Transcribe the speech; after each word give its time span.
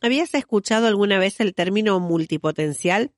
¿habías 0.00 0.34
escuchado 0.34 0.86
alguna 0.86 1.18
vez 1.18 1.40
el 1.40 1.54
término 1.54 2.00
multipotencial? 2.00 3.12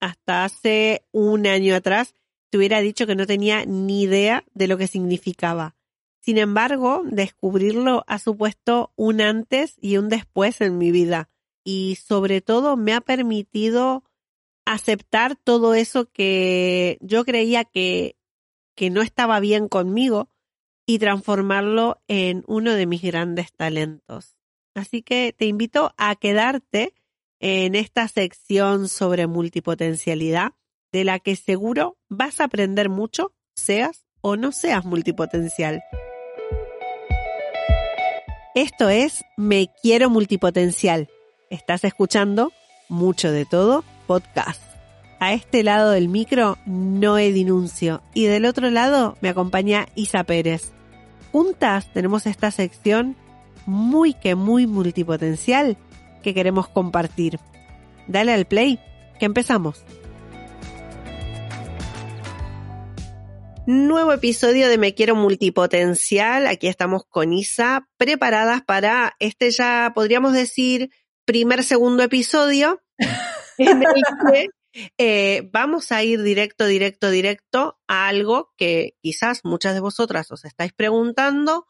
Hasta 0.00 0.44
hace 0.44 1.04
un 1.12 1.46
año 1.46 1.74
atrás 1.74 2.14
te 2.50 2.58
hubiera 2.58 2.80
dicho 2.80 3.06
que 3.06 3.16
no 3.16 3.26
tenía 3.26 3.64
ni 3.64 4.02
idea 4.02 4.44
de 4.54 4.68
lo 4.68 4.78
que 4.78 4.86
significaba. 4.86 5.74
Sin 6.20 6.38
embargo, 6.38 7.02
descubrirlo 7.04 8.04
ha 8.08 8.18
supuesto 8.18 8.92
un 8.96 9.20
antes 9.20 9.76
y 9.80 9.96
un 9.96 10.08
después 10.08 10.60
en 10.60 10.76
mi 10.78 10.90
vida 10.90 11.30
y 11.64 11.96
sobre 11.96 12.40
todo 12.40 12.76
me 12.76 12.92
ha 12.92 13.00
permitido 13.00 14.04
aceptar 14.64 15.36
todo 15.36 15.74
eso 15.74 16.10
que 16.10 16.98
yo 17.00 17.24
creía 17.24 17.64
que, 17.64 18.16
que 18.74 18.90
no 18.90 19.02
estaba 19.02 19.40
bien 19.40 19.68
conmigo 19.68 20.28
y 20.86 20.98
transformarlo 20.98 22.00
en 22.08 22.44
uno 22.46 22.72
de 22.72 22.86
mis 22.86 23.02
grandes 23.02 23.52
talentos. 23.52 24.35
Así 24.76 25.00
que 25.00 25.34
te 25.36 25.46
invito 25.46 25.94
a 25.96 26.14
quedarte 26.16 26.92
en 27.40 27.74
esta 27.74 28.08
sección 28.08 28.90
sobre 28.90 29.26
multipotencialidad, 29.26 30.52
de 30.92 31.02
la 31.04 31.18
que 31.18 31.34
seguro 31.34 31.96
vas 32.08 32.40
a 32.40 32.44
aprender 32.44 32.90
mucho, 32.90 33.32
seas 33.54 34.04
o 34.20 34.36
no 34.36 34.52
seas 34.52 34.84
multipotencial. 34.84 35.82
Esto 38.54 38.90
es 38.90 39.24
Me 39.38 39.70
Quiero 39.82 40.10
Multipotencial. 40.10 41.08
Estás 41.48 41.84
escuchando 41.84 42.52
Mucho 42.90 43.32
de 43.32 43.46
Todo 43.46 43.82
Podcast. 44.06 44.62
A 45.20 45.32
este 45.32 45.62
lado 45.62 45.90
del 45.90 46.08
micro, 46.08 46.58
Noé 46.66 47.32
Dinuncio. 47.32 48.02
Y 48.12 48.26
del 48.26 48.44
otro 48.44 48.70
lado 48.70 49.16
me 49.22 49.30
acompaña 49.30 49.86
Isa 49.94 50.24
Pérez. 50.24 50.72
Juntas 51.32 51.90
tenemos 51.94 52.26
esta 52.26 52.50
sección 52.50 53.16
muy 53.66 54.14
que 54.14 54.34
muy 54.34 54.66
multipotencial 54.66 55.76
que 56.22 56.34
queremos 56.34 56.68
compartir. 56.68 57.38
Dale 58.06 58.32
al 58.32 58.46
play, 58.46 58.80
que 59.18 59.26
empezamos. 59.26 59.84
Nuevo 63.66 64.12
episodio 64.12 64.68
de 64.68 64.78
Me 64.78 64.94
Quiero 64.94 65.16
Multipotencial. 65.16 66.46
Aquí 66.46 66.68
estamos 66.68 67.02
con 67.08 67.32
Isa, 67.32 67.88
preparadas 67.96 68.62
para 68.62 69.16
este 69.18 69.50
ya, 69.50 69.90
podríamos 69.92 70.32
decir, 70.32 70.90
primer, 71.24 71.64
segundo 71.64 72.04
episodio, 72.04 72.80
en 73.58 73.82
el 73.82 74.02
que 74.30 74.48
eh, 74.98 75.48
vamos 75.52 75.90
a 75.90 76.04
ir 76.04 76.22
directo, 76.22 76.66
directo, 76.66 77.10
directo 77.10 77.80
a 77.88 78.06
algo 78.06 78.52
que 78.56 78.94
quizás 79.02 79.40
muchas 79.42 79.74
de 79.74 79.80
vosotras 79.80 80.30
os 80.30 80.44
estáis 80.44 80.72
preguntando. 80.72 81.66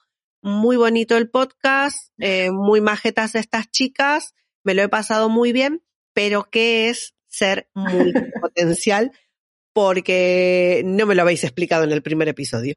Muy 0.46 0.76
bonito 0.76 1.16
el 1.16 1.28
podcast, 1.28 2.12
eh, 2.20 2.52
muy 2.52 2.80
majetas 2.80 3.34
estas 3.34 3.68
chicas, 3.68 4.32
me 4.62 4.74
lo 4.74 4.82
he 4.82 4.88
pasado 4.88 5.28
muy 5.28 5.50
bien, 5.50 5.82
pero 6.14 6.46
¿qué 6.48 6.88
es 6.88 7.16
ser 7.26 7.68
multipotencial? 7.74 9.10
porque 9.74 10.82
no 10.84 11.04
me 11.04 11.16
lo 11.16 11.22
habéis 11.22 11.42
explicado 11.42 11.82
en 11.82 11.90
el 11.90 12.00
primer 12.00 12.28
episodio. 12.28 12.74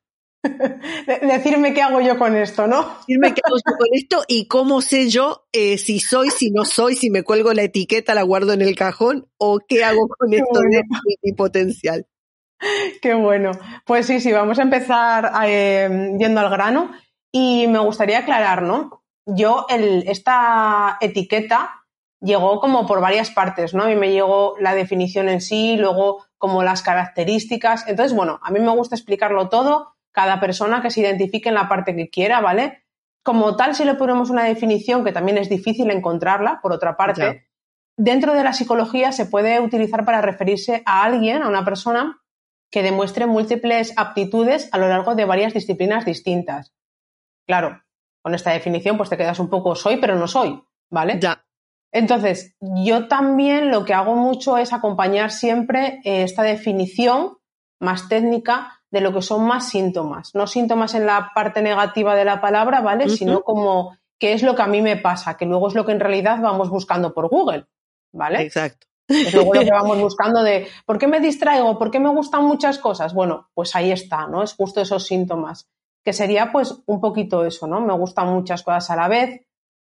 Decirme 1.22 1.76
qué 1.76 1.84
hago 1.84 2.02
yo 2.02 2.18
con 2.18 2.36
esto, 2.36 2.66
¿no? 2.66 2.98
Decirme 3.02 3.36
qué 3.36 3.42
hago 3.46 3.58
yo 3.58 3.78
con 3.78 3.88
esto 3.92 4.24
y 4.28 4.48
cómo 4.48 4.82
sé 4.82 5.08
yo 5.10 5.48
eh, 5.52 5.78
si 5.78 6.00
soy, 6.00 6.32
si 6.32 6.50
no 6.50 6.66
soy, 6.66 6.96
si 6.96 7.12
me 7.12 7.22
cuelgo 7.22 7.54
la 7.54 7.62
etiqueta, 7.62 8.16
la 8.16 8.24
guardo 8.24 8.52
en 8.52 8.64
el 8.64 8.76
cajón 8.76 9.30
o 9.38 9.60
qué 9.60 9.84
hago 9.84 10.08
con 10.08 10.34
esto 10.34 10.60
de 10.72 10.82
mi 11.22 11.34
potencial. 11.34 12.08
Qué 13.00 13.14
bueno. 13.14 13.52
Pues 13.86 14.08
sí, 14.08 14.20
sí, 14.20 14.32
vamos 14.32 14.58
a 14.58 14.64
empezar 14.64 15.32
eh, 15.46 16.16
yendo 16.18 16.40
al 16.40 16.50
grano 16.50 16.92
y 17.32 17.68
me 17.68 17.80
gustaría 17.80 18.20
aclarar, 18.20 18.62
¿no? 18.64 19.04
Yo, 19.26 19.66
el, 19.70 20.04
esta 20.08 20.98
etiqueta 21.02 21.84
llegó 22.22 22.60
como 22.60 22.86
por 22.86 23.02
varias 23.02 23.30
partes, 23.30 23.74
¿no? 23.74 23.84
A 23.84 23.88
mí 23.88 23.96
me 23.96 24.12
llegó 24.12 24.56
la 24.60 24.74
definición 24.74 25.30
en 25.30 25.42
sí, 25.42 25.78
luego 25.78 26.26
como 26.38 26.64
las 26.64 26.82
características. 26.82 27.88
Entonces, 27.88 28.16
bueno, 28.16 28.40
a 28.42 28.52
mí 28.52 28.60
me 28.60 28.72
gusta 28.72 28.96
explicarlo 28.96 29.50
todo, 29.50 29.96
cada 30.12 30.40
persona 30.40 30.82
que 30.82 30.92
se 30.92 31.02
identifique 31.02 31.50
en 31.50 31.56
la 31.56 31.70
parte 31.70 31.96
que 31.96 32.10
quiera, 32.10 32.42
¿vale? 32.42 32.84
Como 33.24 33.56
tal, 33.56 33.76
si 33.76 33.86
le 33.86 33.96
ponemos 33.96 34.30
una 34.30 34.44
definición, 34.44 35.04
que 35.04 35.12
también 35.12 35.38
es 35.38 35.50
difícil 35.50 35.92
encontrarla, 35.92 36.60
por 36.62 36.72
otra 36.72 36.98
parte, 36.98 37.48
dentro 37.98 38.34
de 38.34 38.44
la 38.44 38.54
psicología 38.54 39.12
se 39.12 39.26
puede 39.26 39.60
utilizar 39.60 40.06
para 40.06 40.22
referirse 40.22 40.82
a 40.86 41.04
alguien, 41.04 41.44
a 41.44 41.50
una 41.50 41.64
persona 41.64 42.22
que 42.72 42.84
demuestre 42.84 43.26
múltiples 43.26 43.94
aptitudes 43.98 44.70
a 44.72 44.78
lo 44.78 44.88
largo 44.88 45.16
de 45.16 45.26
varias 45.26 45.54
disciplinas 45.54 46.06
distintas. 46.06 46.74
Claro, 47.50 47.82
con 48.22 48.36
esta 48.36 48.52
definición 48.52 48.96
pues 48.96 49.10
te 49.10 49.18
quedas 49.18 49.40
un 49.40 49.50
poco 49.50 49.74
soy, 49.74 49.98
pero 49.98 50.16
no 50.16 50.28
soy, 50.28 50.62
¿vale? 50.92 51.18
Ya. 51.20 51.44
Entonces, 51.92 52.56
yo 52.60 53.08
también 53.08 53.72
lo 53.72 53.86
que 53.86 53.96
hago 53.96 54.14
mucho 54.14 54.60
es 54.60 54.72
acompañar 54.72 55.32
siempre 55.32 56.00
eh, 56.04 56.22
esta 56.22 56.44
definición 56.44 57.40
más 57.80 58.08
técnica 58.08 58.84
de 58.92 59.02
lo 59.02 59.12
que 59.12 59.24
son 59.24 59.48
más 59.48 59.68
síntomas. 59.68 60.36
No 60.36 60.46
síntomas 60.46 60.94
en 60.94 61.08
la 61.08 61.32
parte 61.34 61.64
negativa 61.64 62.14
de 62.14 62.26
la 62.26 62.40
palabra, 62.40 62.82
¿vale? 62.82 63.10
Sino 63.10 63.42
como 63.42 63.98
qué 64.20 64.34
es 64.34 64.44
lo 64.44 64.54
que 64.54 64.62
a 64.62 64.68
mí 64.68 64.84
me 64.84 64.98
pasa, 64.98 65.36
que 65.36 65.48
luego 65.48 65.70
es 65.70 65.74
lo 65.74 65.88
que 65.88 65.94
en 65.94 66.02
realidad 66.02 66.38
vamos 66.40 66.70
buscando 66.70 67.16
por 67.16 67.30
Google, 67.30 67.66
¿vale? 68.12 68.44
Exacto. 68.44 68.86
Es 69.08 69.34
luego 69.34 69.56
lo 69.56 69.62
que 69.62 69.72
vamos 69.72 70.00
buscando 70.00 70.44
de 70.44 70.68
¿por 70.86 71.00
qué 71.00 71.08
me 71.08 71.20
distraigo? 71.20 71.80
¿Por 71.80 71.90
qué 71.90 72.00
me 72.00 72.10
gustan 72.10 72.44
muchas 72.44 72.78
cosas? 72.78 73.16
Bueno, 73.16 73.50
pues 73.56 73.76
ahí 73.76 73.92
está, 73.92 74.28
¿no? 74.28 74.44
Es 74.44 74.54
justo 74.54 74.82
esos 74.82 75.04
síntomas. 75.08 75.68
Que 76.04 76.14
sería 76.14 76.52
pues 76.52 76.82
un 76.86 77.02
poquito 77.02 77.46
eso, 77.46 77.68
¿no? 77.68 77.82
Me 77.82 77.94
gustan 77.94 78.28
muchas 78.28 78.64
cosas 78.64 78.90
a 78.92 78.96
la 78.96 79.08
vez, 79.08 79.42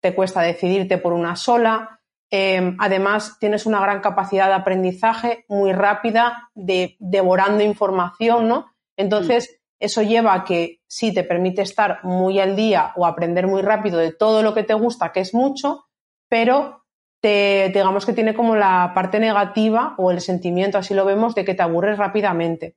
te 0.02 0.16
cuesta 0.16 0.42
decidirte 0.42 0.97
por 0.97 1.14
una 1.14 1.36
sola. 1.36 2.00
Em, 2.31 2.78
además, 2.80 3.38
tienes 3.40 3.66
una 3.66 3.81
gran 3.81 4.02
capacidad 4.02 4.48
de 4.48 4.53
aprendizaje 4.53 5.46
muy 5.48 5.74
rápida, 5.74 6.50
de 6.53 6.96
devorando 7.00 7.64
información, 7.64 8.48
¿no? 8.48 8.68
Entonces, 8.98 9.50
mm. 9.50 9.64
eso 9.80 10.02
lleva 10.03 10.34
a 10.34 10.44
que 10.44 10.81
sí 10.88 11.14
te 11.14 11.24
permite 11.24 11.62
estar 11.62 12.00
muy 12.03 12.40
al 12.40 12.56
día 12.56 12.94
o 12.96 13.06
aprender 13.06 13.48
muy 13.48 13.62
rápido 13.62 13.98
de 13.98 14.12
todo 14.12 14.44
lo 14.44 14.53
que 14.53 14.64
te 14.64 14.74
gusta, 14.74 15.12
que 15.12 15.22
es 15.22 15.34
mucho, 15.34 15.86
pero 16.28 16.84
te, 17.22 17.72
digamos 17.74 18.06
que 18.06 18.14
tiene 18.14 18.34
como 18.34 18.56
la 18.56 18.92
parte 18.94 19.19
negativa 19.19 19.96
o 19.98 20.12
el 20.12 20.22
sentimiento, 20.22 20.78
así 20.78 20.94
lo 20.94 21.06
vemos, 21.06 21.36
de 21.36 21.46
que 21.46 21.56
te 21.56 21.64
aburres 21.64 21.98
rápidamente. 21.98 22.75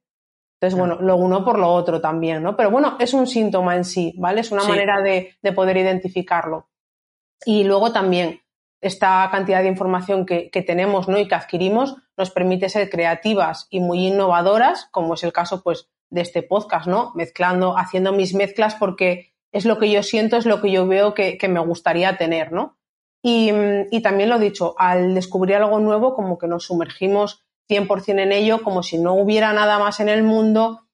Entonces, 0.63 0.79
bueno, 0.79 0.99
lo 1.01 1.17
uno 1.17 1.45
por 1.45 1.59
lo 1.59 1.69
otro 1.69 2.01
también, 2.01 2.41
¿no? 2.41 2.57
Pero 2.57 2.71
bueno, 2.71 2.97
es 3.01 3.13
un 3.15 3.27
síntoma 3.27 3.75
en 3.75 3.85
sí, 3.85 4.15
¿vale? 4.17 4.43
Es 4.43 4.53
una 4.53 4.63
manera 4.63 5.03
de, 5.03 5.35
de 5.43 5.53
poder 5.53 5.77
identificarlo. 5.77 6.69
Y 7.45 7.65
luego 7.65 7.93
también 7.93 8.43
esta 8.83 9.29
cantidad 9.31 9.63
de 9.63 9.69
información 9.69 10.27
que, 10.27 10.51
tenemos 10.67 11.09
¿no? 11.09 11.19
y 11.19 11.29
que 11.29 11.37
adquirimos 11.37 11.97
nos 12.17 12.31
permite 12.31 12.69
ser 12.69 12.91
creativas 12.91 13.69
y 13.71 13.81
muy 13.81 14.09
innovadoras, 14.09 14.89
como 14.91 15.15
es 15.15 15.23
el 15.23 15.33
caso 15.33 15.63
pues, 15.63 15.89
de 16.11 16.21
este 16.21 16.43
podcast, 16.43 16.89
¿no? 16.89 17.13
Mezclando, 17.15 17.79
haciendo 17.79 18.13
mis 18.13 18.35
mezclas 18.35 18.75
porque 18.75 19.33
es 19.53 19.65
lo 19.65 19.79
que 19.79 19.91
yo 19.91 20.03
siento, 20.03 20.37
es 20.37 20.47
lo 20.47 20.61
que 20.61 20.71
yo 20.71 20.87
veo 20.87 21.15
que, 21.15 21.39
me 21.49 21.61
gustaría 21.61 22.17
tener, 22.17 22.53
¿no? 22.53 22.77
Y, 23.23 23.53
también 24.03 24.29
lo 24.29 24.37
he 24.37 24.41
dicho, 24.41 24.75
al 24.79 25.15
descubrir 25.15 25.57
algo 25.57 25.79
nuevo, 25.79 26.15
como 26.15 26.37
que 26.37 26.49
nos 26.49 26.65
sumergimos 26.65 27.45
100% 27.69 28.21
en 28.21 28.33
ello, 28.33 28.63
como 28.63 28.83
si 28.83 28.99
no 28.99 29.15
hubiera 29.15 29.53
nada 29.53 29.79
más 29.79 30.01
en 30.01 30.09
el 30.09 30.23
mundo, 30.23 30.87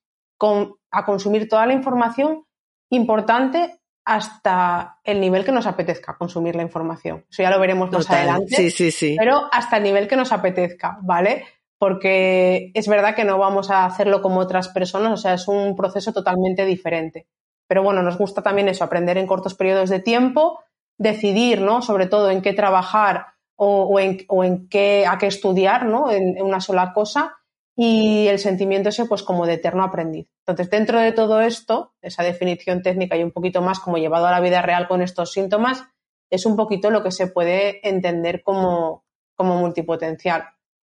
a 0.91 1.05
consumir 1.05 1.49
toda 1.49 1.65
la 1.65 1.73
información 1.73 2.45
importante 2.89 3.79
hasta 4.05 4.99
el 5.03 5.21
nivel 5.21 5.45
que 5.45 5.51
nos 5.51 5.67
apetezca 5.67 6.17
consumir 6.17 6.55
la 6.55 6.63
información. 6.63 7.25
Eso 7.29 7.43
ya 7.43 7.51
lo 7.51 7.59
veremos 7.59 7.91
más 7.91 8.09
adelante. 8.09 8.55
Sí, 8.55 8.71
sí, 8.71 8.91
sí. 8.91 9.15
Pero 9.19 9.47
hasta 9.51 9.77
el 9.77 9.83
nivel 9.83 10.07
que 10.07 10.15
nos 10.15 10.31
apetezca, 10.31 10.97
¿vale? 11.03 11.45
Porque 11.77 12.71
es 12.73 12.87
verdad 12.87 13.15
que 13.15 13.25
no 13.25 13.37
vamos 13.37 13.69
a 13.69 13.85
hacerlo 13.85 14.21
como 14.21 14.39
otras 14.39 14.69
personas, 14.69 15.11
o 15.11 15.17
sea, 15.17 15.35
es 15.35 15.47
un 15.47 15.75
proceso 15.75 16.11
totalmente 16.11 16.65
diferente. 16.65 17.27
Pero 17.67 17.83
bueno, 17.83 18.01
nos 18.01 18.17
gusta 18.17 18.41
también 18.41 18.67
eso, 18.67 18.83
aprender 18.83 19.17
en 19.17 19.27
cortos 19.27 19.53
periodos 19.53 19.89
de 19.89 19.99
tiempo, 19.99 20.63
decidir, 20.97 21.61
¿no? 21.61 21.83
Sobre 21.83 22.07
todo 22.07 22.31
en 22.31 22.41
qué 22.41 22.53
trabajar 22.53 23.27
o, 23.61 23.99
en, 23.99 24.67
qué, 24.69 25.05
a 25.05 25.17
qué 25.17 25.27
estudiar, 25.27 25.85
¿no? 25.85 26.11
en 26.11 26.41
una 26.41 26.61
sola 26.61 26.93
cosa 26.93 27.39
y 27.81 28.27
el 28.27 28.39
sentimiento 28.39 28.89
ese 28.89 29.05
pues 29.05 29.23
como 29.23 29.45
de 29.45 29.53
eterno 29.53 29.85
aprendiz. 29.85 30.27
Entonces, 30.45 30.69
dentro 30.69 30.99
de 30.99 31.13
todo 31.13 31.39
esto, 31.39 31.93
esa 32.01 32.23
definición 32.23 32.81
técnica 32.81 33.15
y 33.15 33.23
un 33.23 33.31
poquito 33.31 33.61
más 33.61 33.79
como 33.79 33.97
llevado 33.97 34.27
a 34.27 34.31
la 34.31 34.41
vida 34.41 34.61
real 34.61 34.89
con 34.89 35.01
estos 35.01 35.31
síntomas, 35.31 35.85
es 36.29 36.45
un 36.45 36.57
poquito 36.57 36.91
lo 36.91 37.03
que 37.03 37.11
se 37.11 37.27
puede 37.27 37.87
entender 37.87 38.43
como, 38.43 39.05
como 39.33 39.55
multipotencial. 39.55 40.43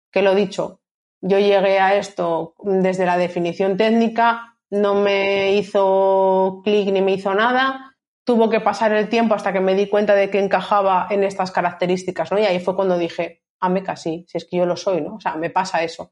Que 0.09 0.21
lo 0.21 0.33
dicho, 0.35 0.79
yo 1.19 1.37
llegué 1.37 1.79
a 1.79 1.97
esto 1.97 2.55
desde 2.63 3.05
la 3.05 3.17
definición 3.17 3.75
técnica, 3.75 4.55
no 4.69 4.95
me 4.95 5.51
hizo 5.51 6.61
clic 6.63 6.93
ni 6.93 7.01
me 7.01 7.11
hizo 7.11 7.33
nada, 7.33 7.94
tuvo 8.25 8.49
que 8.49 8.59
pasar 8.59 8.91
el 8.91 9.07
tiempo 9.07 9.35
hasta 9.35 9.53
que 9.53 9.61
me 9.61 9.75
di 9.75 9.87
cuenta 9.87 10.15
de 10.15 10.29
que 10.29 10.39
encajaba 10.39 11.07
en 11.09 11.23
estas 11.23 11.51
características, 11.51 12.31
¿no? 12.31 12.39
Y 12.39 12.43
ahí 12.43 12.59
fue 12.59 12.75
cuando 12.75 12.97
dije, 12.97 13.43
ah, 13.59 13.69
me 13.69 13.83
casi, 13.83 14.25
si 14.27 14.37
es 14.37 14.45
que 14.45 14.57
yo 14.57 14.65
lo 14.65 14.75
soy, 14.75 15.01
¿no? 15.01 15.15
O 15.15 15.21
sea, 15.21 15.35
me 15.35 15.49
pasa 15.49 15.83
eso. 15.83 16.11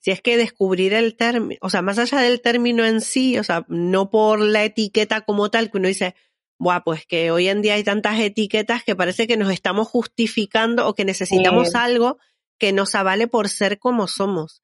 Si 0.00 0.10
es 0.10 0.20
que 0.20 0.36
descubrir 0.36 0.92
el 0.92 1.16
término, 1.16 1.58
o 1.62 1.70
sea, 1.70 1.82
más 1.82 1.98
allá 1.98 2.20
del 2.20 2.40
término 2.40 2.84
en 2.84 3.00
sí, 3.00 3.38
o 3.38 3.44
sea, 3.44 3.64
no 3.68 4.10
por 4.10 4.40
la 4.40 4.64
etiqueta 4.64 5.22
como 5.22 5.50
tal, 5.50 5.70
que 5.70 5.78
uno 5.78 5.88
dice, 5.88 6.14
buah, 6.58 6.80
pues 6.80 7.06
que 7.06 7.30
hoy 7.30 7.48
en 7.48 7.62
día 7.62 7.74
hay 7.74 7.82
tantas 7.82 8.20
etiquetas 8.20 8.84
que 8.84 8.94
parece 8.94 9.26
que 9.26 9.36
nos 9.36 9.50
estamos 9.50 9.88
justificando 9.88 10.86
o 10.86 10.94
que 10.94 11.04
necesitamos 11.04 11.74
algo 11.74 12.18
que 12.58 12.72
nos 12.72 12.94
avale 12.94 13.26
por 13.26 13.48
ser 13.48 13.78
como 13.78 14.06
somos. 14.06 14.62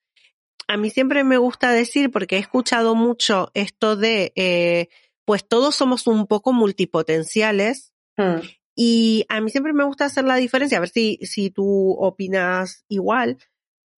A 0.69 0.77
mí 0.77 0.91
siempre 0.91 1.25
me 1.25 1.39
gusta 1.39 1.71
decir, 1.73 2.11
porque 2.11 2.37
he 2.37 2.41
escuchado 2.41 2.95
mucho 2.95 3.51
esto 3.55 3.97
de, 3.97 4.33
eh, 4.37 4.89
pues 5.27 5.47
todos 5.47 5.75
somos 5.75 6.07
un 6.07 6.27
poco 6.27 6.55
multipotenciales. 6.55 7.93
Hmm. 8.17 8.41
Y 8.75 9.27
a 9.29 9.41
mí 9.41 9.51
siempre 9.51 9.75
me 9.75 9.85
gusta 9.85 10.07
hacer 10.07 10.25
la 10.25 10.37
diferencia, 10.37 10.79
a 10.79 10.81
ver 10.81 10.89
si, 10.89 11.19
si 11.23 11.51
tú 11.51 11.93
opinas 11.99 12.85
igual, 12.89 13.39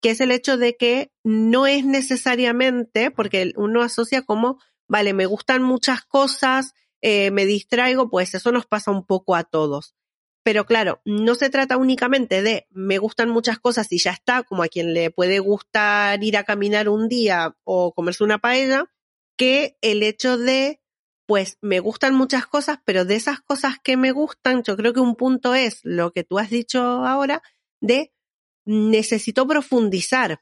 que 0.01 0.11
es 0.11 0.21
el 0.21 0.31
hecho 0.31 0.57
de 0.57 0.77
que 0.77 1.11
no 1.25 1.67
es 1.67 1.85
necesariamente, 1.85 3.11
porque 3.11 3.53
uno 3.57 3.83
asocia 3.83 4.23
como, 4.23 4.59
vale, 4.87 5.15
me 5.15 5.27
gustan 5.27 5.63
muchas 5.63 6.05
cosas, 6.05 6.75
eh, 7.03 7.31
me 7.31 7.47
distraigo, 7.47 8.11
pues 8.11 8.35
eso 8.35 8.53
nos 8.53 8.67
pasa 8.67 8.91
un 8.91 9.05
poco 9.05 9.35
a 9.35 9.45
todos. 9.45 9.95
Pero 10.45 10.65
claro, 10.65 11.01
no 11.05 11.35
se 11.35 11.51
trata 11.51 11.77
únicamente 11.77 12.43
de 12.43 12.69
me 12.71 12.99
gustan 12.99 13.31
muchas 13.31 13.59
cosas 13.59 13.91
y 13.91 13.99
ya 13.99 14.13
está, 14.13 14.45
como 14.45 14.63
a 14.63 14.69
quien 14.69 14.95
le 14.95 15.11
puede 15.11 15.41
gustar 15.41 16.23
ir 16.23 16.37
a 16.37 16.45
caminar 16.45 16.89
un 16.89 17.09
día 17.09 17.57
o 17.65 17.93
comerse 17.93 18.23
una 18.23 18.39
paella, 18.39 18.85
que 19.37 19.77
el 19.81 20.05
hecho 20.05 20.39
de, 20.39 20.81
pues 21.27 21.59
me 21.61 21.81
gustan 21.81 22.15
muchas 22.15 22.47
cosas, 22.47 22.79
pero 22.85 23.05
de 23.05 23.17
esas 23.17 23.41
cosas 23.41 23.77
que 23.83 23.97
me 23.97 24.13
gustan, 24.13 24.63
yo 24.63 24.77
creo 24.77 24.93
que 24.93 25.01
un 25.01 25.17
punto 25.17 25.55
es 25.55 25.81
lo 25.83 26.13
que 26.13 26.25
tú 26.25 26.39
has 26.39 26.51
dicho 26.51 26.81
ahora, 26.81 27.43
de 27.81 28.13
necesito 28.65 29.47
profundizar. 29.47 30.41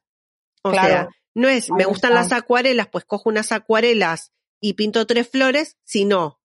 O 0.62 0.72
sea, 0.72 1.08
no 1.34 1.48
es, 1.48 1.70
me 1.70 1.84
gustan 1.84 2.14
las 2.14 2.32
acuarelas, 2.32 2.88
pues 2.88 3.04
cojo 3.04 3.28
unas 3.28 3.52
acuarelas 3.52 4.32
y 4.60 4.74
pinto 4.74 5.06
tres 5.06 5.28
flores, 5.28 5.76
sino 5.84 6.40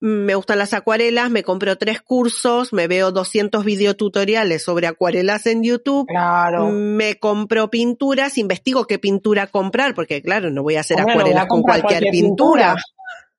me 0.00 0.34
gustan 0.34 0.58
las 0.58 0.74
acuarelas, 0.74 1.30
me 1.30 1.42
compro 1.42 1.78
tres 1.78 2.02
cursos, 2.02 2.74
me 2.74 2.88
veo 2.88 3.10
200 3.10 3.64
videotutoriales 3.64 4.62
sobre 4.62 4.86
acuarelas 4.86 5.46
en 5.46 5.62
YouTube, 5.62 6.06
claro. 6.06 6.68
me 6.70 7.18
compro 7.18 7.70
pinturas, 7.70 8.36
investigo 8.36 8.86
qué 8.86 8.98
pintura 8.98 9.46
comprar, 9.46 9.94
porque 9.94 10.20
claro, 10.20 10.50
no 10.50 10.62
voy 10.62 10.76
a 10.76 10.80
hacer 10.80 11.00
acuarelas 11.00 11.46
con 11.46 11.62
cualquier, 11.62 12.04
pintura. 12.10 12.76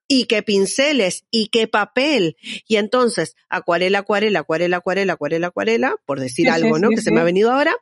Y 0.07 0.25
qué 0.25 0.43
pinceles, 0.43 1.25
y 1.31 1.47
qué 1.47 1.67
papel. 1.67 2.37
Y 2.67 2.75
entonces, 2.75 3.35
acuarela, 3.49 3.99
acuarela, 3.99 4.39
acuarela, 4.39 4.77
acuarela, 4.77 5.13
acuarela, 5.13 5.47
acuarela, 5.47 5.95
por 6.05 6.19
decir 6.19 6.49
algo, 6.49 6.77
¿no? 6.77 6.89
que 6.89 7.01
se 7.01 7.11
me 7.11 7.21
ha 7.21 7.23
venido 7.23 7.51
ahora, 7.51 7.75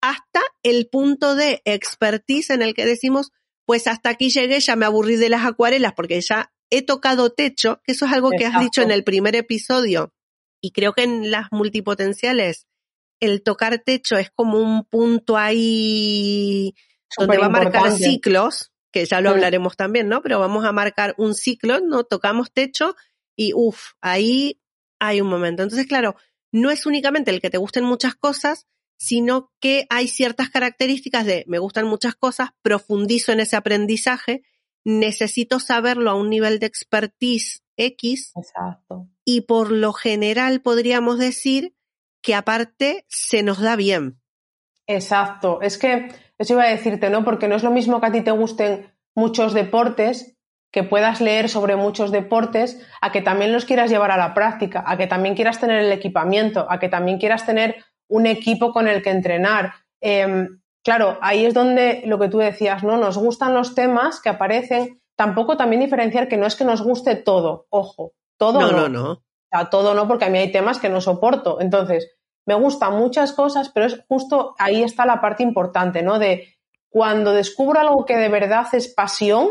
hasta 0.00 0.40
el 0.62 0.88
punto 0.88 1.34
de 1.34 1.60
expertise 1.64 2.50
en 2.50 2.62
el 2.62 2.74
que 2.74 2.86
decimos, 2.86 3.32
pues 3.66 3.86
hasta 3.86 4.10
aquí 4.10 4.30
llegué, 4.30 4.58
ya 4.60 4.76
me 4.76 4.86
aburrí 4.86 5.16
de 5.16 5.28
las 5.28 5.44
acuarelas 5.44 5.92
porque 5.94 6.20
ya 6.20 6.52
he 6.70 6.82
tocado 6.82 7.30
techo, 7.30 7.80
que 7.84 7.92
eso 7.92 8.06
es 8.06 8.12
algo 8.12 8.30
que 8.30 8.46
has 8.46 8.60
dicho 8.60 8.80
en 8.82 8.90
el 8.90 9.04
primer 9.04 9.36
episodio, 9.36 10.14
y 10.60 10.72
creo 10.72 10.92
que 10.92 11.02
en 11.02 11.30
las 11.30 11.48
multipotenciales 11.50 12.66
el 13.20 13.42
tocar 13.42 13.78
techo 13.84 14.16
es 14.16 14.30
como 14.30 14.58
un 14.58 14.84
punto 14.84 15.36
ahí 15.36 16.74
donde 17.18 17.38
va 17.38 17.46
a 17.46 17.50
marcar 17.50 17.92
ciclos, 17.92 18.72
que 18.92 19.04
ya 19.04 19.20
lo 19.20 19.30
hablaremos 19.30 19.76
también, 19.76 20.08
¿no? 20.08 20.22
Pero 20.22 20.38
vamos 20.38 20.64
a 20.64 20.72
marcar 20.72 21.14
un 21.18 21.34
ciclo, 21.34 21.80
¿no? 21.80 22.04
Tocamos 22.04 22.52
techo 22.52 22.96
y 23.36 23.52
uff, 23.54 23.92
ahí 24.00 24.60
hay 24.98 25.20
un 25.20 25.28
momento. 25.28 25.62
Entonces, 25.62 25.86
claro, 25.86 26.16
no 26.52 26.70
es 26.70 26.86
únicamente 26.86 27.30
el 27.30 27.40
que 27.40 27.50
te 27.50 27.58
gusten 27.58 27.84
muchas 27.84 28.14
cosas, 28.14 28.66
sino 28.98 29.52
que 29.60 29.86
hay 29.88 30.08
ciertas 30.08 30.50
características 30.50 31.24
de 31.24 31.44
me 31.46 31.58
gustan 31.58 31.86
muchas 31.86 32.14
cosas, 32.14 32.50
profundizo 32.62 33.32
en 33.32 33.40
ese 33.40 33.56
aprendizaje 33.56 34.42
necesito 34.84 35.60
saberlo 35.60 36.10
a 36.10 36.14
un 36.14 36.30
nivel 36.30 36.58
de 36.58 36.66
expertise 36.66 37.62
X. 37.76 38.32
Exacto. 38.36 39.08
Y 39.24 39.42
por 39.42 39.70
lo 39.70 39.92
general 39.92 40.60
podríamos 40.60 41.18
decir 41.18 41.74
que 42.22 42.34
aparte 42.34 43.04
se 43.08 43.42
nos 43.42 43.60
da 43.60 43.76
bien. 43.76 44.20
Exacto. 44.86 45.60
Es 45.62 45.78
que 45.78 46.08
eso 46.40 46.54
iba 46.54 46.64
a 46.64 46.68
decirte, 46.68 47.10
¿no? 47.10 47.24
Porque 47.24 47.48
no 47.48 47.54
es 47.54 47.62
lo 47.62 47.70
mismo 47.70 48.00
que 48.00 48.06
a 48.06 48.12
ti 48.12 48.22
te 48.22 48.30
gusten 48.32 48.92
muchos 49.14 49.54
deportes, 49.54 50.36
que 50.72 50.82
puedas 50.82 51.20
leer 51.20 51.48
sobre 51.48 51.76
muchos 51.76 52.10
deportes, 52.10 52.84
a 53.00 53.12
que 53.12 53.22
también 53.22 53.52
los 53.52 53.64
quieras 53.64 53.90
llevar 53.90 54.10
a 54.10 54.16
la 54.16 54.34
práctica, 54.34 54.84
a 54.86 54.96
que 54.96 55.06
también 55.06 55.34
quieras 55.34 55.60
tener 55.60 55.80
el 55.80 55.92
equipamiento, 55.92 56.66
a 56.68 56.78
que 56.78 56.88
también 56.88 57.18
quieras 57.18 57.46
tener 57.46 57.84
un 58.08 58.26
equipo 58.26 58.72
con 58.72 58.88
el 58.88 59.02
que 59.02 59.10
entrenar. 59.10 59.74
Em, 60.00 60.60
Claro, 60.82 61.18
ahí 61.20 61.44
es 61.44 61.54
donde 61.54 62.02
lo 62.06 62.18
que 62.18 62.28
tú 62.28 62.38
decías, 62.38 62.82
¿no? 62.82 62.96
Nos 62.96 63.18
gustan 63.18 63.54
los 63.54 63.74
temas 63.74 64.20
que 64.20 64.30
aparecen. 64.30 65.00
Tampoco 65.14 65.56
también 65.56 65.82
diferenciar 65.82 66.28
que 66.28 66.38
no 66.38 66.46
es 66.46 66.56
que 66.56 66.64
nos 66.64 66.82
guste 66.82 67.16
todo, 67.16 67.66
ojo, 67.68 68.12
todo 68.38 68.60
no. 68.60 68.72
No, 68.72 68.88
no, 68.88 69.12
O 69.12 69.22
sea, 69.50 69.68
todo 69.68 69.94
no, 69.94 70.08
porque 70.08 70.24
a 70.24 70.30
mí 70.30 70.38
hay 70.38 70.50
temas 70.50 70.78
que 70.78 70.88
no 70.88 71.02
soporto. 71.02 71.60
Entonces, 71.60 72.10
me 72.46 72.54
gustan 72.54 72.96
muchas 72.96 73.32
cosas, 73.32 73.70
pero 73.70 73.86
es 73.86 74.00
justo 74.08 74.54
ahí 74.58 74.82
está 74.82 75.06
la 75.06 75.20
parte 75.20 75.42
importante, 75.42 76.02
¿no? 76.02 76.18
De 76.18 76.56
cuando 76.88 77.32
descubro 77.32 77.80
algo 77.80 78.04
que 78.04 78.16
de 78.16 78.28
verdad 78.28 78.66
es 78.72 78.88
pasión, 78.88 79.48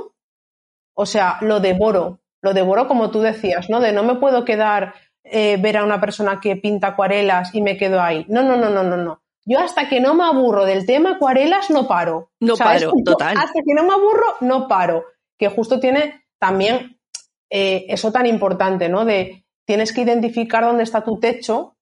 o 0.93 1.05
sea, 1.05 1.37
lo 1.41 1.59
devoro, 1.59 2.19
lo 2.41 2.53
devoro 2.53 2.87
como 2.87 3.11
tú 3.11 3.21
decías, 3.21 3.69
¿no? 3.69 3.79
De 3.79 3.93
no 3.93 4.03
me 4.03 4.15
puedo 4.15 4.43
quedar, 4.43 4.95
eh, 5.23 5.57
ver 5.61 5.77
a 5.77 5.83
una 5.83 6.01
persona 6.01 6.39
que 6.41 6.55
pinta 6.55 6.87
acuarelas 6.87 7.53
y 7.55 7.61
me 7.61 7.77
quedo 7.77 8.01
ahí. 8.01 8.25
No, 8.27 8.43
no, 8.43 8.57
no, 8.57 8.69
no, 8.69 8.83
no, 8.83 8.97
no 8.97 9.21
yo 9.49 9.57
hasta 9.59 9.89
que 9.89 9.99
no 9.99 10.13
me 10.13 10.25
aburro 10.25 10.63
del 10.63 10.85
tema 10.85 11.13
acuarelas 11.13 11.71
no 11.71 11.87
paro. 11.87 12.29
No 12.39 12.55
paro, 12.55 12.93
total. 13.03 13.35
Hasta 13.35 13.61
que 13.65 13.73
no 13.73 13.83
me 13.83 13.93
aburro, 13.93 14.35
no 14.41 14.67
paro. 14.67 15.05
Que 15.39 15.47
justo 15.47 15.79
tiene 15.79 16.23
también 16.37 16.99
eh, 17.49 17.87
eso 17.89 18.11
tan 18.11 18.27
importante, 18.27 18.89
¿no? 18.89 19.05
De 19.05 19.45
tienes 19.65 19.91
que 19.91 20.01
identificar 20.01 20.63
dónde 20.63 20.83
está 20.83 21.03
tu 21.03 21.19
techo 21.19 21.77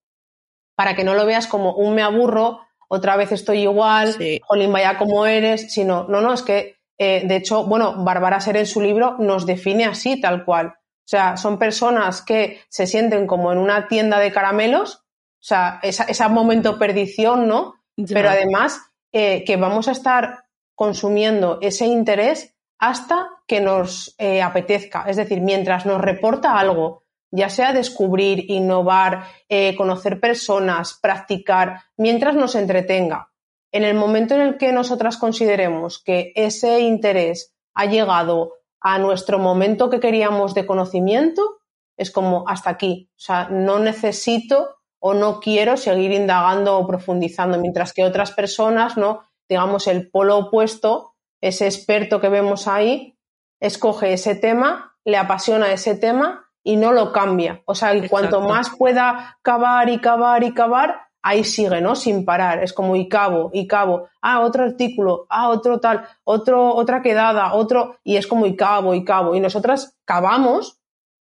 para 0.77 0.95
que 0.95 1.03
no 1.03 1.13
lo 1.13 1.25
veas 1.25 1.47
como 1.47 1.74
un 1.74 1.94
me 1.94 2.03
aburro, 2.03 2.62
otra 2.88 3.18
vez 3.18 3.33
estoy 3.33 3.63
igual, 3.63 4.13
sí. 4.13 4.39
jolín, 4.45 4.71
vaya 4.71 4.97
como 4.97 5.25
eres, 5.25 5.74
sino, 5.74 6.06
no, 6.07 6.21
no, 6.21 6.31
es 6.33 6.44
que, 6.44 6.77
eh, 6.97 7.24
de 7.25 7.35
hecho, 7.35 7.65
bueno, 7.65 8.06
Bárbara 8.06 8.39
Ser 8.39 8.56
en 8.56 8.65
su 8.65 8.79
libro 8.79 9.18
nos 9.19 9.45
define 9.45 9.83
así, 9.83 10.21
tal 10.21 10.45
cual. 10.45 10.68
O 10.68 11.09
sea, 11.09 11.35
son 11.35 11.59
personas 11.59 12.21
que 12.21 12.62
se 12.69 12.88
sienten 12.88 13.27
como 13.27 13.51
en 13.51 13.57
una 13.57 13.89
tienda 13.89 14.19
de 14.19 14.31
caramelos 14.31 15.03
o 15.39 15.45
sea, 15.47 15.79
ese 15.83 16.27
momento 16.29 16.80
perdición, 16.80 17.47
¿no? 17.47 17.75
Pero 17.95 18.30
además 18.30 18.81
eh, 19.13 19.44
que 19.45 19.56
vamos 19.56 19.88
a 19.88 19.91
estar 19.91 20.45
consumiendo 20.75 21.59
ese 21.62 21.85
interés 21.85 22.56
hasta 22.80 23.30
que 23.47 23.62
nos 23.62 24.15
eh, 24.18 24.41
apetezca. 24.41 25.06
Es 25.07 25.15
decir, 25.15 25.41
mientras 25.41 25.85
nos 25.85 26.01
reporta 26.01 26.59
algo, 26.59 27.03
ya 27.31 27.50
sea 27.50 27.74
descubrir, 27.74 28.50
innovar, 28.50 29.25
eh, 29.50 29.75
conocer 29.75 30.19
personas, 30.19 30.97
practicar, 31.01 31.81
mientras 31.97 32.35
nos 32.35 32.56
entretenga. 32.56 33.31
En 33.71 33.83
el 33.83 33.95
momento 33.95 34.35
en 34.35 34.42
el 34.42 34.57
que 34.57 34.71
nosotras 34.71 35.18
consideremos 35.18 36.01
que 36.01 36.31
ese 36.35 36.80
interés 36.80 37.54
ha 37.73 37.85
llegado 37.85 38.54
a 38.80 38.97
nuestro 38.99 39.40
momento 39.40 39.90
que 39.90 39.99
queríamos 39.99 40.54
de 40.54 40.66
conocimiento, 40.66 41.59
es 41.97 42.11
como 42.11 42.47
hasta 42.47 42.69
aquí. 42.69 43.09
O 43.18 43.19
sea, 43.19 43.49
no 43.49 43.80
necesito 43.80 44.78
o 44.99 45.13
no 45.13 45.40
quiero 45.40 45.78
seguir 45.78 46.11
indagando 46.11 46.78
o 46.78 46.87
profundizando, 46.87 47.59
mientras 47.59 47.94
que 47.94 48.04
otras 48.04 48.31
personas, 48.31 48.97
¿no? 48.97 49.23
Digamos, 49.49 49.87
el 49.87 50.09
polo 50.09 50.37
opuesto, 50.37 51.16
ese 51.42 51.66
experto 51.66 52.19
que 52.21 52.30
vemos 52.30 52.68
ahí, 52.68 53.18
escoge 53.59 54.13
ese 54.13 54.35
tema, 54.35 54.95
le 55.04 55.18
apasiona 55.18 55.71
ese 55.71 55.95
tema 55.95 56.46
y 56.68 56.76
no 56.76 56.92
lo 56.92 57.14
cambia. 57.14 57.62
O 57.64 57.74
sea, 57.74 57.95
y 57.95 58.09
cuanto 58.09 58.42
más 58.42 58.69
pueda 58.78 59.38
cavar 59.42 59.88
y 59.88 60.00
cavar 60.00 60.44
y 60.44 60.54
cavar, 60.54 61.00
ahí 61.21 61.45
sigue, 61.45 61.80
¿no? 61.80 61.95
Sin 61.95 62.26
parar. 62.26 62.62
Es 62.62 62.74
como 62.74 62.97
y 62.97 63.07
cabo, 63.07 63.52
y 63.54 63.68
cabo. 63.68 64.09
Ah, 64.21 64.42
otro 64.42 64.66
artículo, 64.66 65.28
ah, 65.30 65.47
otro 65.47 65.80
tal, 65.80 66.06
otro, 66.26 66.76
otra 66.76 67.02
quedada, 67.02 67.54
otro, 67.54 67.95
y 68.04 68.18
es 68.18 68.28
como 68.28 68.45
y 68.47 68.57
cabo, 68.57 68.94
y 68.94 69.06
cabo. 69.06 69.33
Y 69.33 69.40
nosotras 69.40 69.95
cavamos, 70.04 70.78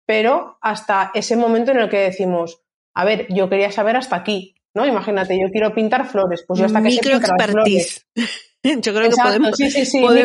pero 0.05 0.57
hasta 0.61 1.11
ese 1.13 1.35
momento 1.35 1.71
en 1.71 1.79
el 1.79 1.89
que 1.89 1.99
decimos, 1.99 2.61
a 2.93 3.03
ver, 3.03 3.27
yo 3.27 3.49
quería 3.49 3.73
saber 3.73 3.97
hasta 3.97 4.15
aquí, 4.15 4.55
¿no? 4.73 4.85
Imagínate, 4.85 5.37
yo 5.37 5.51
quiero 5.51 5.75
pintar 5.75 6.05
flores, 6.05 6.45
pues 6.47 6.61
yo 6.61 6.65
hasta 6.67 6.81
que 6.81 6.87
Microexpertise. 6.91 8.07
Yo 8.81 8.93
creo 8.93 9.09
que 9.09 9.15
podemos, 9.15 9.57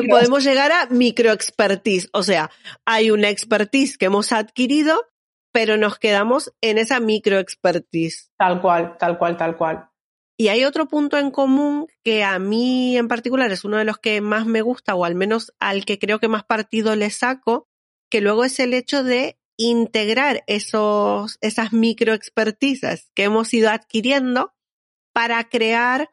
podemos 0.08 0.44
llegar 0.44 0.72
a 0.72 0.86
microexpertise. 0.86 2.08
O 2.12 2.22
sea, 2.22 2.50
hay 2.86 3.10
una 3.10 3.28
expertise 3.28 3.98
que 3.98 4.06
hemos 4.06 4.32
adquirido, 4.32 5.00
pero 5.52 5.76
nos 5.76 5.98
quedamos 5.98 6.52
en 6.60 6.78
esa 6.78 7.00
microexpertise. 7.00 8.30
Tal 8.38 8.60
cual, 8.60 8.96
tal 8.98 9.18
cual, 9.18 9.36
tal 9.36 9.56
cual. 9.56 9.90
Y 10.38 10.48
hay 10.48 10.64
otro 10.64 10.88
punto 10.88 11.18
en 11.18 11.30
común 11.30 11.86
que 12.02 12.24
a 12.24 12.38
mí 12.38 12.96
en 12.96 13.08
particular 13.08 13.52
es 13.52 13.64
uno 13.64 13.76
de 13.76 13.84
los 13.84 13.98
que 13.98 14.22
más 14.22 14.46
me 14.46 14.62
gusta, 14.62 14.94
o 14.94 15.04
al 15.04 15.14
menos 15.14 15.52
al 15.60 15.84
que 15.84 15.98
creo 15.98 16.18
que 16.18 16.28
más 16.28 16.44
partido 16.44 16.96
le 16.96 17.10
saco, 17.10 17.68
que 18.10 18.22
luego 18.22 18.44
es 18.44 18.58
el 18.58 18.72
hecho 18.72 19.04
de 19.04 19.38
integrar 19.58 20.42
esos, 20.46 21.36
esas 21.42 21.74
microexpertizas 21.74 23.10
que 23.14 23.24
hemos 23.24 23.52
ido 23.52 23.68
adquiriendo 23.68 24.54
para 25.12 25.44
crear 25.50 26.08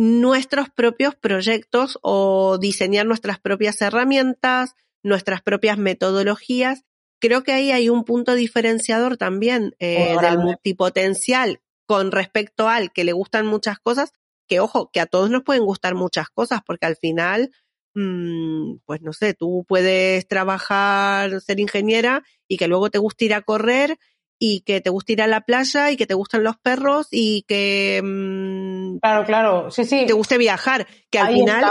nuestros 0.00 0.70
propios 0.70 1.14
proyectos 1.14 1.98
o 2.00 2.56
diseñar 2.56 3.04
nuestras 3.04 3.38
propias 3.38 3.82
herramientas, 3.82 4.74
nuestras 5.02 5.42
propias 5.42 5.76
metodologías. 5.76 6.84
Creo 7.20 7.42
que 7.42 7.52
ahí 7.52 7.70
hay 7.70 7.90
un 7.90 8.04
punto 8.04 8.34
diferenciador 8.34 9.18
también 9.18 9.74
eh, 9.78 10.16
del 10.22 10.38
multipotencial 10.38 11.60
con 11.84 12.12
respecto 12.12 12.70
al 12.70 12.92
que 12.92 13.04
le 13.04 13.12
gustan 13.12 13.44
muchas 13.44 13.78
cosas, 13.78 14.14
que 14.48 14.58
ojo, 14.58 14.90
que 14.90 15.00
a 15.00 15.06
todos 15.06 15.28
nos 15.28 15.42
pueden 15.42 15.66
gustar 15.66 15.94
muchas 15.94 16.30
cosas, 16.30 16.60
porque 16.64 16.86
al 16.86 16.96
final, 16.96 17.50
mmm, 17.92 18.76
pues 18.86 19.02
no 19.02 19.12
sé, 19.12 19.34
tú 19.34 19.66
puedes 19.68 20.26
trabajar, 20.26 21.42
ser 21.42 21.60
ingeniera 21.60 22.22
y 22.48 22.56
que 22.56 22.68
luego 22.68 22.88
te 22.88 22.96
guste 22.96 23.26
ir 23.26 23.34
a 23.34 23.42
correr 23.42 23.98
y 24.38 24.60
que 24.62 24.80
te 24.80 24.88
guste 24.88 25.12
ir 25.12 25.20
a 25.20 25.26
la 25.26 25.42
playa 25.42 25.90
y 25.90 25.98
que 25.98 26.06
te 26.06 26.14
gustan 26.14 26.42
los 26.42 26.56
perros 26.56 27.08
y 27.10 27.42
que 27.42 28.00
mmm, 28.02 28.79
claro 28.98 29.24
claro. 29.24 29.70
Sí 29.70 29.84
sí. 29.84 30.06
te 30.06 30.12
guste 30.12 30.38
viajar 30.38 30.86
que 31.10 31.18
al 31.18 31.34
final 31.34 31.70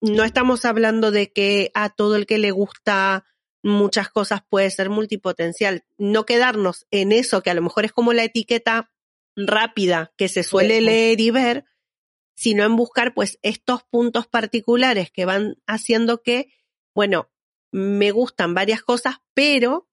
no 0.00 0.24
estamos 0.24 0.64
hablando 0.64 1.10
de 1.10 1.32
que 1.32 1.70
a 1.74 1.90
todo 1.90 2.16
el 2.16 2.26
que 2.26 2.38
le 2.38 2.50
gusta 2.50 3.24
muchas 3.62 4.08
cosas 4.08 4.42
puede 4.48 4.70
ser 4.70 4.88
multipotencial. 4.90 5.84
No 5.96 6.26
quedarnos 6.26 6.86
en 6.90 7.12
eso 7.12 7.42
que 7.42 7.50
a 7.50 7.54
lo 7.54 7.62
mejor 7.62 7.84
es 7.84 7.92
como 7.92 8.12
la 8.12 8.24
etiqueta 8.24 8.92
rápida 9.36 10.12
que 10.16 10.28
se 10.28 10.42
suele 10.42 10.80
leer 10.80 11.20
y 11.20 11.30
ver 11.30 11.64
sino 12.34 12.64
en 12.64 12.76
buscar 12.76 13.14
pues 13.14 13.38
estos 13.42 13.82
puntos 13.82 14.28
particulares 14.28 15.10
que 15.10 15.24
van 15.24 15.56
haciendo 15.66 16.22
que 16.22 16.52
bueno 16.94 17.30
me 17.72 18.10
gustan 18.10 18.54
varias 18.54 18.82
cosas 18.82 19.16
pero 19.34 19.88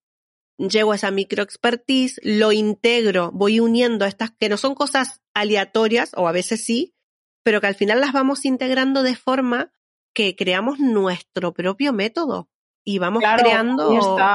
llego 0.57 0.91
a 0.91 0.95
esa 0.95 1.11
micro 1.11 1.43
expertise, 1.43 2.19
lo 2.23 2.51
integro, 2.51 3.31
voy 3.33 3.59
uniendo 3.59 4.05
estas 4.05 4.31
que 4.31 4.49
no 4.49 4.57
son 4.57 4.75
cosas 4.75 5.21
aleatorias, 5.35 6.11
o 6.15 6.27
a 6.27 6.31
veces 6.31 6.65
sí, 6.65 6.95
pero 7.43 7.61
que 7.61 7.67
al 7.67 7.75
final 7.75 8.01
las 8.01 8.11
vamos 8.11 8.45
integrando 8.45 9.03
de 9.03 9.15
forma 9.15 9.71
que 10.13 10.35
creamos 10.35 10.79
nuestro 10.79 11.53
propio 11.53 11.93
método 11.93 12.49
y 12.83 12.97
vamos 12.97 13.21
creando 13.21 13.91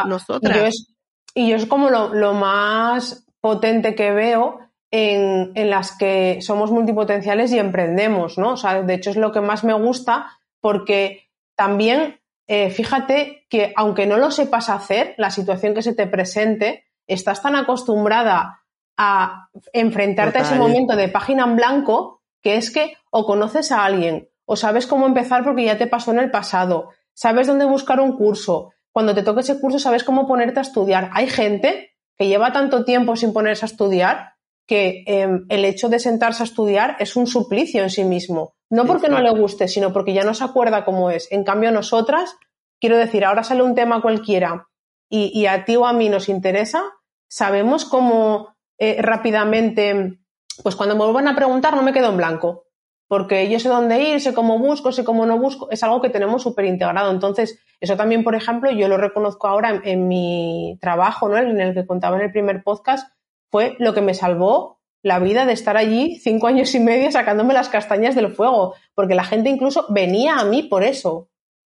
nosotras. 0.07 0.87
Y 1.35 1.49
yo 1.49 1.57
es, 1.57 1.67
como 1.67 1.91
lo, 1.91 2.35
más 2.35 3.27
potente 3.41 3.97
que 3.97 4.13
veo 4.13 4.61
en, 4.93 5.53
en, 5.55 5.71
las 5.71 5.97
que 5.97 6.39
somos 6.43 6.71
multipotenciales 6.71 7.53
y 7.53 7.59
emprendemos, 7.59 8.39
¿no? 8.39 8.53
O 8.53 8.57
sea, 8.57 8.83
de 8.83 8.95
hecho 8.95 9.11
es 9.11 9.17
lo 9.17 9.33
que 9.33 9.41
más 9.41 9.65
me 9.65 9.73
gusta 9.73 10.39
porque 10.61 11.31
también 11.57 12.21
eh, 12.53 12.71
fíjate 12.71 13.47
que 13.49 13.73
aunque 13.77 14.09
no 14.09 14.19
lo 14.19 14.33
sepas 14.33 14.71
hacer, 14.71 15.15
la 15.19 15.31
situación 15.31 15.73
que 15.73 15.83
se 15.83 15.95
te 15.95 16.09
presente, 16.09 16.85
estás 17.07 17.43
tan 17.43 17.55
acostumbrada 17.55 18.60
a 19.03 19.49
enfrentarte 19.73 20.39
a 20.39 20.43
ese 20.43 20.57
momento 20.57 20.95
de 20.95 21.09
página 21.09 21.45
en 21.45 21.57
blanco 21.57 22.21
que 22.43 22.57
es 22.57 22.71
que 22.71 22.99
o 23.11 23.25
conoces 23.25 23.73
a 23.73 23.83
alguien 23.83 24.29
o 24.45 24.57
sabes 24.57 24.87
cómo 24.87 25.07
empezar 25.07 25.43
porque 25.43 25.65
ya 25.65 25.79
te 25.79 25.87
pasó 25.87 26.11
en 26.11 26.19
el 26.19 26.31
pasado, 26.31 26.91
sabes 27.15 27.47
dónde 27.47 27.65
buscar 27.65 27.99
un 27.99 28.15
curso, 28.15 28.73
cuando 28.93 29.15
te 29.15 29.23
toque 29.23 29.41
ese 29.41 29.59
curso 29.59 29.79
sabes 29.79 30.05
cómo 30.05 30.27
ponerte 30.27 30.59
a 30.59 30.63
estudiar. 30.63 31.11
Hay 31.15 31.29
gente 31.29 31.97
que 32.19 32.29
lleva 32.29 32.53
tanto 32.53 32.85
tiempo 32.85 33.17
sin 33.17 33.33
ponerse 33.33 33.65
a 33.65 33.69
estudiar 33.69 34.35
que 34.67 35.05
em, 35.07 35.47
el 35.49 35.65
hecho 35.65 35.89
de 35.89 35.99
sentarse 35.99 36.43
a 36.43 36.45
estudiar 36.45 36.97
es 36.99 37.17
un 37.17 37.27
suplicio 37.27 37.83
en 37.83 37.89
sí 37.89 38.05
mismo. 38.05 38.55
No 38.69 38.85
porque 38.85 39.09
no 39.09 39.21
le 39.21 39.31
guste, 39.31 39.67
sino 39.67 39.93
porque 39.93 40.13
ya 40.13 40.25
no 40.25 40.35
se 40.35 40.45
acuerda 40.45 40.85
cómo 40.85 41.11
es. 41.11 41.27
En 41.33 41.43
cambio, 41.43 41.73
nosotras, 41.73 42.37
quiero 42.79 42.99
decir, 42.99 43.25
ahora 43.25 43.45
sale 43.45 43.63
un 43.63 43.75
tema 43.75 44.03
cualquiera 44.03 44.69
y, 45.09 45.47
a 45.47 45.65
ti 45.65 45.75
o 45.77 45.87
a 45.87 45.93
mí 45.93 46.09
nos 46.09 46.29
interesa, 46.29 46.85
sabemos 47.29 47.85
cómo 47.85 48.55
eh, 48.81 48.97
rápidamente, 49.03 50.19
pues 50.63 50.75
cuando 50.75 50.97
me 50.97 51.05
vuelvan 51.05 51.29
a 51.29 51.37
preguntar 51.37 51.77
no 51.77 51.83
me 51.83 51.93
quedo 51.93 52.09
en 52.09 52.17
blanco, 52.17 52.65
porque 53.07 53.51
yo 53.51 53.61
sé 53.61 53.69
dónde 53.69 54.01
ir, 54.01 54.21
sé 54.23 54.33
cómo 54.33 54.59
busco, 54.59 54.91
sé 54.91 55.05
cómo 55.05 55.27
no 55.27 55.39
busco, 55.39 55.71
es 55.71 55.83
algo 55.83 56.01
que 56.01 56.09
tenemos 56.09 56.43
súper 56.43 56.65
integrado. 56.65 57.11
Entonces, 57.11 57.61
eso 57.79 57.97
también, 57.97 58.25
por 58.25 58.35
ejemplo, 58.35 58.71
yo 58.71 58.89
lo 58.89 58.97
reconozco 58.97 59.49
ahora 59.49 59.83
en, 59.85 60.09
mi 60.09 60.79
trabajo, 60.81 61.29
¿no? 61.29 61.37
en 61.37 61.61
el 61.61 61.75
que 61.75 61.87
contaba 61.87 62.17
en 62.17 62.23
el 62.23 62.33
primer 62.33 62.63
podcast, 62.63 63.13
fue 63.51 63.77
lo 63.79 63.93
que 63.93 64.01
me 64.01 64.15
salvó 64.15 64.81
la 65.03 65.19
vida 65.19 65.45
de 65.45 65.53
estar 65.53 65.77
allí 65.77 66.17
cinco 66.17 66.47
años 66.47 66.75
y 66.75 66.81
medio 66.81 67.11
sacándome 67.13 67.53
las 67.53 67.69
castañas 67.69 68.15
del 68.15 68.33
fuego, 68.33 68.75
porque 68.95 69.15
la 69.15 69.25
gente 69.25 69.51
incluso 69.51 69.87
venía 69.91 70.37
a 70.37 70.45
mí 70.45 70.63
por 70.63 70.85
eso. 70.85 71.29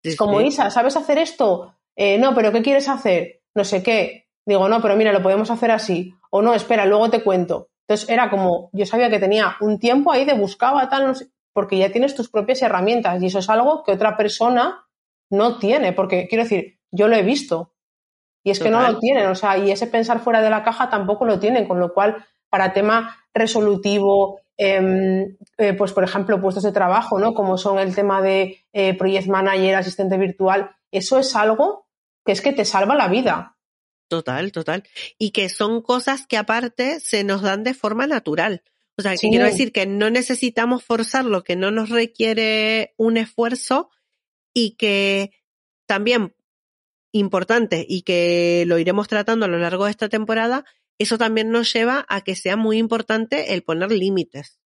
Es 0.03 0.15
como, 0.15 0.39
Isa, 0.41 0.69
¿sabes 0.69 0.97
hacer 0.97 1.17
esto? 1.17 1.75
Eh, 1.95 2.19
no, 2.19 2.35
pero 2.35 2.51
¿qué 2.51 2.61
quieres 2.61 2.89
hacer? 2.89 3.41
No 3.55 3.63
sé 3.63 3.81
qué. 3.81 4.27
Digo, 4.45 4.67
no, 4.69 4.81
pero 4.81 4.95
mira, 4.95 5.11
lo 5.13 5.23
podemos 5.23 5.49
hacer 5.49 5.71
así. 5.71 6.13
O 6.31 6.41
no, 6.41 6.53
espera, 6.53 6.85
luego 6.85 7.09
te 7.09 7.23
cuento. 7.23 7.69
Entonces 7.87 8.09
era 8.09 8.29
como, 8.29 8.69
yo 8.73 8.85
sabía 8.85 9.09
que 9.09 9.19
tenía 9.19 9.57
un 9.59 9.77
tiempo 9.77 10.11
ahí 10.11 10.25
de 10.25 10.33
buscaba 10.33 10.87
tal, 10.89 11.07
no 11.07 11.13
sé, 11.13 11.27
porque 11.53 11.77
ya 11.77 11.91
tienes 11.91 12.15
tus 12.15 12.29
propias 12.29 12.61
herramientas 12.61 13.21
y 13.21 13.27
eso 13.27 13.39
es 13.39 13.49
algo 13.49 13.83
que 13.83 13.91
otra 13.91 14.15
persona 14.15 14.87
no 15.29 15.59
tiene, 15.59 15.93
porque 15.93 16.27
quiero 16.27 16.43
decir, 16.43 16.79
yo 16.91 17.07
lo 17.07 17.15
he 17.15 17.23
visto 17.23 17.73
y 18.43 18.51
es 18.51 18.59
que 18.59 18.69
no 18.69 18.81
lo 18.81 18.97
tienen, 18.99 19.27
o 19.27 19.35
sea, 19.35 19.57
y 19.57 19.71
ese 19.71 19.87
pensar 19.87 20.19
fuera 20.19 20.41
de 20.41 20.49
la 20.49 20.63
caja 20.63 20.89
tampoco 20.89 21.25
lo 21.25 21.39
tienen, 21.39 21.67
con 21.67 21.79
lo 21.79 21.93
cual 21.93 22.25
para 22.49 22.73
tema 22.73 23.17
resolutivo, 23.33 24.39
em, 24.57 25.37
eh, 25.57 25.73
pues 25.73 25.93
por 25.93 26.03
ejemplo, 26.03 26.41
puestos 26.41 26.63
de 26.63 26.71
trabajo, 26.71 27.19
¿no? 27.19 27.33
Como 27.33 27.57
son 27.57 27.77
el 27.77 27.93
tema 27.93 28.21
de 28.21 28.65
eh, 28.73 28.97
project 28.97 29.27
manager, 29.27 29.75
asistente 29.75 30.17
virtual, 30.17 30.71
eso 30.91 31.19
es 31.19 31.35
algo 31.35 31.85
que 32.25 32.31
es 32.31 32.41
que 32.41 32.51
te 32.53 32.65
salva 32.65 32.95
la 32.95 33.07
vida. 33.07 33.57
Total, 34.11 34.51
total. 34.51 34.83
Y 35.17 35.31
que 35.31 35.47
son 35.47 35.81
cosas 35.81 36.27
que 36.27 36.35
aparte 36.35 36.99
se 36.99 37.23
nos 37.23 37.43
dan 37.43 37.63
de 37.63 37.73
forma 37.73 38.07
natural. 38.07 38.61
O 38.97 39.01
sea, 39.01 39.13
que 39.15 39.29
quiero 39.29 39.45
decir 39.45 39.71
que 39.71 39.85
no 39.85 40.09
necesitamos 40.09 40.83
forzarlo, 40.83 41.45
que 41.45 41.55
no 41.55 41.71
nos 41.71 41.87
requiere 41.87 42.93
un 42.97 43.15
esfuerzo 43.15 43.89
y 44.53 44.75
que 44.75 45.31
también 45.85 46.35
importante 47.13 47.85
y 47.87 48.01
que 48.01 48.65
lo 48.67 48.79
iremos 48.79 49.07
tratando 49.07 49.45
a 49.45 49.49
lo 49.49 49.59
largo 49.59 49.85
de 49.85 49.91
esta 49.91 50.09
temporada, 50.09 50.65
eso 50.99 51.17
también 51.17 51.49
nos 51.49 51.71
lleva 51.71 52.05
a 52.09 52.19
que 52.19 52.35
sea 52.35 52.57
muy 52.57 52.79
importante 52.79 53.53
el 53.53 53.63
poner 53.63 53.93
límites. 53.93 54.59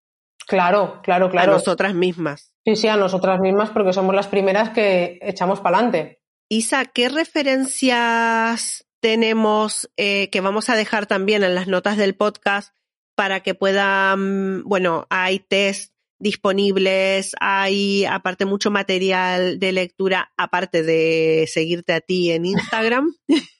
Claro, 0.48 1.02
claro, 1.04 1.30
claro. 1.30 1.52
A 1.52 1.54
nosotras 1.54 1.94
mismas. 1.94 2.52
Sí, 2.64 2.74
sí, 2.74 2.88
a 2.88 2.96
nosotras 2.96 3.38
mismas 3.38 3.70
porque 3.70 3.92
somos 3.92 4.12
las 4.12 4.26
primeras 4.26 4.70
que 4.70 5.20
echamos 5.22 5.60
para 5.60 5.76
adelante. 5.76 6.20
Isa, 6.48 6.84
¿qué 6.86 7.08
referencias 7.08 8.85
tenemos 9.00 9.90
eh, 9.96 10.30
que 10.30 10.40
vamos 10.40 10.68
a 10.68 10.76
dejar 10.76 11.06
también 11.06 11.44
en 11.44 11.54
las 11.54 11.68
notas 11.68 11.96
del 11.96 12.14
podcast 12.14 12.74
para 13.14 13.40
que 13.40 13.54
puedan, 13.54 14.62
bueno, 14.64 15.06
hay 15.10 15.40
test 15.40 15.94
disponibles, 16.18 17.34
hay 17.40 18.04
aparte 18.04 18.44
mucho 18.44 18.70
material 18.70 19.58
de 19.58 19.72
lectura, 19.72 20.32
aparte 20.36 20.82
de 20.82 21.46
seguirte 21.46 21.92
a 21.92 22.00
ti 22.00 22.30
en 22.30 22.46
Instagram. 22.46 23.14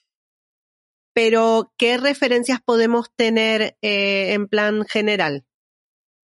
pero 1.13 1.71
¿qué 1.77 1.97
referencias 1.97 2.61
podemos 2.63 3.11
tener 3.15 3.75
eh, 3.81 4.33
en 4.33 4.47
plan 4.47 4.85
general? 4.85 5.45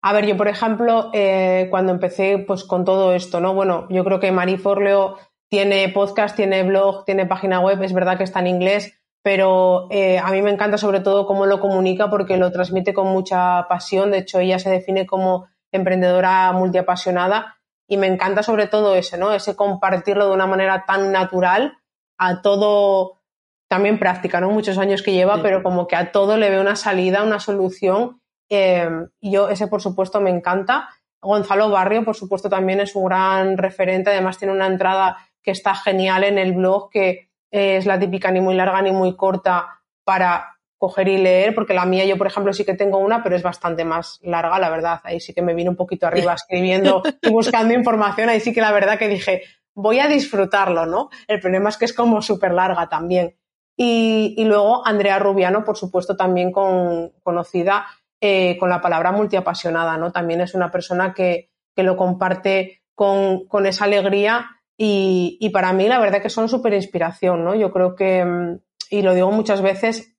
A 0.03 0.13
ver, 0.13 0.27
yo 0.27 0.37
por 0.37 0.49
ejemplo, 0.49 1.11
eh, 1.15 1.69
cuando 1.71 1.93
empecé 1.93 2.37
pues 2.39 2.65
con 2.65 2.85
todo 2.85 3.15
esto, 3.15 3.41
¿no? 3.41 3.55
Bueno, 3.55 3.87
yo 3.89 4.05
creo 4.05 4.21
que 4.21 4.33
Marie 4.33 4.59
Forleo 4.59 5.17
tiene 5.49 5.89
podcast, 5.89 6.37
tiene 6.37 6.63
blog, 6.65 7.07
tiene 7.07 7.25
página 7.25 7.61
web, 7.61 7.83
es 7.83 7.95
verdad 7.95 8.19
que 8.19 8.25
está 8.25 8.41
en 8.41 8.49
inglés, 8.49 9.02
pero 9.23 9.87
eh, 9.91 10.19
a 10.19 10.31
mí 10.31 10.43
me 10.43 10.51
encanta 10.51 10.79
sobre 10.79 11.01
todo 11.01 11.27
cómo 11.27 11.47
lo 11.47 11.61
comunica 11.61 12.11
porque 12.11 12.37
lo 12.37 12.51
transmite 12.51 12.93
con 12.93 13.07
mucha 13.07 13.67
pasión. 13.69 14.11
De 14.11 14.19
hecho, 14.19 14.41
ella 14.41 14.59
se 14.59 14.71
define 14.71 15.07
como 15.07 15.47
emprendedora 15.71 16.53
multiapasionada 16.53 17.57
y 17.87 17.97
me 17.97 18.09
encanta 18.09 18.43
sobre 18.43 18.67
todo 18.67 18.95
ese, 18.95 19.19
¿no? 19.19 19.33
Ese 19.33 19.55
compartirlo 19.55 20.27
de 20.27 20.35
una 20.35 20.47
manera 20.47 20.85
tan 20.87 21.13
natural 21.13 21.79
a 22.19 22.43
todo 22.43 23.21
también 23.69 23.99
práctica, 23.99 24.41
¿no? 24.41 24.51
Muchos 24.51 24.77
años 24.77 25.03
que 25.03 25.13
lleva, 25.13 25.41
pero 25.41 25.63
como 25.63 25.87
que 25.87 25.97
a 25.97 26.13
todo 26.13 26.37
le 26.37 26.51
ve 26.51 26.61
una 26.61 26.77
salida, 26.77 27.23
una 27.23 27.41
solución. 27.41 28.21
Eh, 28.51 28.89
y 29.21 29.33
yo, 29.33 29.49
ese 29.49 29.67
por 29.69 29.81
supuesto 29.81 30.21
me 30.21 30.31
encanta. 30.31 30.91
Gonzalo 31.23 31.71
Barrio, 31.71 32.05
por 32.05 32.17
supuesto, 32.17 32.51
también 32.51 32.81
es 32.81 32.95
un 32.97 33.05
gran 33.05 33.57
referente. 33.57 34.11
Además, 34.11 34.37
tiene 34.37 34.53
una 34.53 34.67
entrada 34.67 35.17
que 35.43 35.53
está 35.53 35.75
genial 35.75 36.25
en 36.25 36.37
el 36.39 36.53
blog, 36.53 36.91
que 36.91 37.31
es 37.53 37.87
la 37.87 38.01
típica 38.01 38.31
ni 38.31 38.41
muy 38.41 38.55
larga 38.55 38.83
ni 38.83 38.91
muy 38.91 39.15
corta 39.15 39.83
para 40.05 40.59
coger 40.79 41.07
y 41.07 41.19
leer, 41.19 41.55
porque 41.55 41.75
la 41.75 41.85
mía 41.85 42.05
yo, 42.05 42.19
por 42.19 42.27
ejemplo, 42.27 42.53
sí 42.53 42.65
que 42.65 42.75
tengo 42.75 42.99
una, 42.99 43.23
pero 43.23 43.37
es 43.37 43.43
bastante 43.45 43.85
más 43.85 44.19
larga, 44.23 44.59
la 44.59 44.69
verdad. 44.69 45.01
Ahí 45.05 45.21
sí 45.21 45.33
que 45.33 45.41
me 45.43 45.55
vine 45.55 45.71
un 45.71 45.77
poquito 45.77 46.09
arriba 46.09 46.35
escribiendo 46.35 47.05
y 47.23 47.31
buscando 47.31 47.73
información. 47.73 48.29
Ahí 48.29 48.41
sí 48.41 48.53
que 48.53 48.61
la 48.61 48.73
verdad 48.73 48.99
que 48.99 49.07
dije, 49.07 49.43
voy 49.75 50.01
a 50.01 50.09
disfrutarlo, 50.09 50.87
¿no? 50.87 51.11
El 51.29 51.39
problema 51.39 51.69
es 51.69 51.77
que 51.77 51.85
es 51.85 51.93
como 51.93 52.21
súper 52.21 52.53
larga 52.53 52.89
también. 52.89 53.37
Y, 53.77 54.35
luego 54.45 54.85
Andrea 54.85 55.21
Rubiano, 55.21 55.65
por 55.65 55.77
supuesto, 55.77 56.17
también 56.17 56.51
con, 56.51 57.13
conocida 57.23 57.87
eh, 58.21 58.57
con 58.59 58.69
la 58.69 58.81
palabra 58.81 59.13
multiapasionada, 59.13 59.97
¿no? 59.99 60.11
También 60.11 60.41
es 60.41 60.55
una 60.55 60.71
persona 60.73 61.15
que, 61.15 61.51
que 61.77 61.85
lo 61.85 61.97
comparte 61.97 62.83
con, 62.97 63.47
con 63.47 63.67
esa 63.67 63.85
alegría 63.85 64.62
y, 64.77 65.39
y, 65.41 65.51
para 65.51 65.73
mí 65.73 65.87
la 65.89 66.01
verdad 66.01 66.23
que 66.23 66.31
son 66.31 66.49
súper 66.49 66.75
inspiración, 66.75 67.45
¿no? 67.45 67.55
Yo 67.55 67.73
creo 67.73 67.95
que, 67.95 68.25
mm, 68.25 68.61
y 68.91 69.03
lo 69.03 69.15
digo 69.15 69.31
muchas 69.31 69.63
veces, 69.63 70.17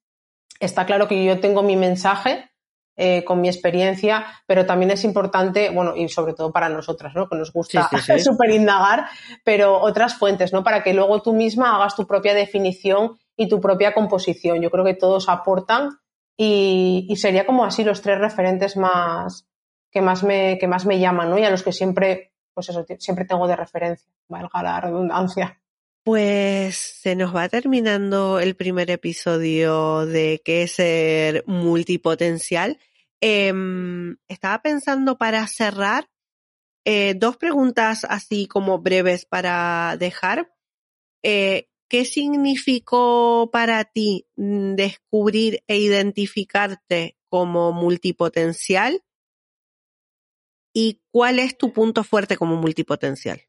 está 0.59 0.85
claro 0.85 1.07
que 1.07 1.23
yo 1.23 1.39
tengo 1.39 1.63
mi 1.63 1.75
mensaje, 1.75 2.49
eh, 2.95 3.23
con 3.25 3.41
mi 3.41 3.47
experiencia, 3.47 4.23
pero 4.45 4.67
también 4.67 4.91
es 4.91 5.03
importante, 5.03 5.71
bueno, 5.71 5.95
y 5.95 6.09
sobre 6.09 6.35
todo 6.35 6.51
para 6.51 6.69
nosotras, 6.69 7.15
¿no? 7.15 7.27
Que 7.27 7.35
nos 7.35 7.51
gusta 7.51 7.89
súper 8.23 8.51
indagar, 8.51 9.07
pero 9.43 9.81
otras 9.81 10.13
fuentes, 10.13 10.53
¿no? 10.53 10.63
Para 10.63 10.83
que 10.83 10.93
luego 10.93 11.19
tú 11.23 11.33
misma 11.33 11.75
hagas 11.75 11.95
tu 11.95 12.05
propia 12.05 12.35
definición 12.35 13.17
y 13.35 13.49
tu 13.49 13.59
propia 13.59 13.95
composición. 13.95 14.61
Yo 14.61 14.69
creo 14.69 14.85
que 14.85 14.93
todos 14.93 15.27
aportan 15.27 15.89
y, 16.37 17.11
sería 17.17 17.47
como 17.47 17.65
así 17.65 17.83
los 17.83 18.03
tres 18.03 18.19
referentes 18.19 18.77
más 18.77 19.47
que 19.89 20.01
más 20.01 20.23
me, 20.23 20.59
que 20.59 20.67
más 20.67 20.85
me 20.85 20.99
llaman, 20.99 21.31
¿no? 21.31 21.39
Y 21.39 21.45
a 21.45 21.49
los 21.49 21.63
que 21.63 21.71
siempre, 21.71 22.32
pues 22.53 22.69
eso, 22.69 22.85
siempre 22.99 23.25
tengo 23.25 23.47
de 23.47 23.55
referencia, 23.55 24.07
valga 24.27 24.63
la 24.63 24.81
redundancia. 24.81 25.59
Pues 26.03 26.75
se 26.75 27.15
nos 27.15 27.33
va 27.33 27.47
terminando 27.47 28.39
el 28.39 28.55
primer 28.55 28.91
episodio 28.91 30.05
de 30.05 30.41
qué 30.43 30.63
es 30.63 30.73
ser 30.73 31.43
multipotencial. 31.47 32.77
Em, 33.21 34.17
estaba 34.27 34.61
pensando 34.61 35.17
para 35.17 35.47
cerrar 35.47 36.09
eh, 36.85 37.13
dos 37.15 37.37
preguntas 37.37 38.05
así 38.09 38.47
como 38.47 38.79
breves 38.79 39.25
para 39.25 39.95
dejar. 39.97 40.53
Eh, 41.23 41.69
¿Qué 41.87 42.05
significó 42.05 43.49
para 43.53 43.85
ti 43.85 44.27
mm, 44.35 44.75
descubrir 44.75 45.63
e 45.67 45.77
identificarte 45.77 47.15
como 47.29 47.71
multipotencial? 47.71 49.01
¿Y 50.73 51.01
cuál 51.11 51.39
es 51.39 51.57
tu 51.57 51.71
punto 51.71 52.03
fuerte 52.03 52.35
como 52.35 52.55
multipotencial? 52.55 53.41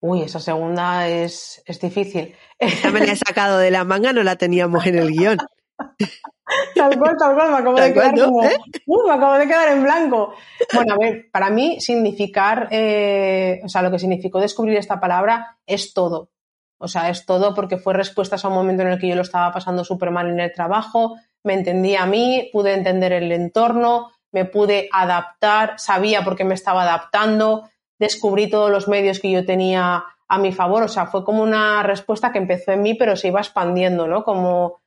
Uy, 0.00 0.20
esa 0.20 0.38
segunda 0.38 1.08
es, 1.08 1.62
es 1.64 1.80
difícil. 1.80 2.34
Esta 2.58 2.90
me 2.90 3.00
la 3.00 3.12
he 3.12 3.16
sacado 3.16 3.58
de 3.58 3.70
la 3.70 3.84
manga, 3.84 4.12
no 4.12 4.22
la 4.22 4.36
teníamos 4.36 4.86
en 4.86 4.98
el 4.98 5.10
guion. 5.10 5.38
Tal 6.74 6.98
cual, 6.98 7.16
tal 7.18 7.34
cual, 7.34 7.50
me 7.50 7.56
acabo, 7.56 7.80
de 7.80 7.92
quedar 7.92 8.14
¿Eh? 8.18 8.58
me 8.86 9.12
acabo 9.12 9.34
de 9.34 9.46
quedar 9.46 9.68
en 9.70 9.82
blanco. 9.82 10.34
Bueno, 10.72 10.94
a 10.94 10.98
ver, 10.98 11.30
para 11.32 11.48
mí 11.48 11.80
significar, 11.80 12.68
eh, 12.70 13.60
o 13.64 13.68
sea, 13.68 13.80
lo 13.80 13.90
que 13.90 13.98
significó 13.98 14.40
descubrir 14.40 14.76
esta 14.76 15.00
palabra 15.00 15.58
es 15.66 15.94
todo. 15.94 16.30
O 16.78 16.86
sea, 16.86 17.08
es 17.08 17.24
todo 17.24 17.54
porque 17.54 17.78
fue 17.78 17.94
respuesta 17.94 18.36
a 18.36 18.48
un 18.48 18.54
momento 18.54 18.82
en 18.82 18.90
el 18.90 18.98
que 18.98 19.08
yo 19.08 19.14
lo 19.14 19.22
estaba 19.22 19.52
pasando 19.52 19.84
súper 19.84 20.10
mal 20.10 20.28
en 20.28 20.38
el 20.38 20.52
trabajo, 20.52 21.16
me 21.42 21.54
entendí 21.54 21.96
a 21.96 22.04
mí, 22.04 22.50
pude 22.52 22.74
entender 22.74 23.12
el 23.12 23.32
entorno, 23.32 24.10
me 24.34 24.44
pude 24.44 24.88
adaptar, 24.92 25.74
sabía 25.78 26.24
por 26.24 26.34
qué 26.34 26.44
me 26.44 26.54
estaba 26.54 26.82
adaptando, 26.82 27.70
descubrí 28.00 28.50
todos 28.50 28.68
los 28.68 28.88
medios 28.88 29.20
que 29.20 29.30
yo 29.30 29.46
tenía 29.46 30.04
a 30.26 30.38
mi 30.38 30.52
favor. 30.52 30.82
O 30.82 30.88
sea, 30.88 31.06
fue 31.06 31.24
como 31.24 31.42
una 31.42 31.84
respuesta 31.84 32.32
que 32.32 32.38
empezó 32.38 32.72
en 32.72 32.82
mí, 32.82 32.94
pero 32.94 33.14
se 33.14 33.28
iba 33.28 33.38
expandiendo, 33.38 34.08
¿no? 34.08 34.24
Como 34.24 34.80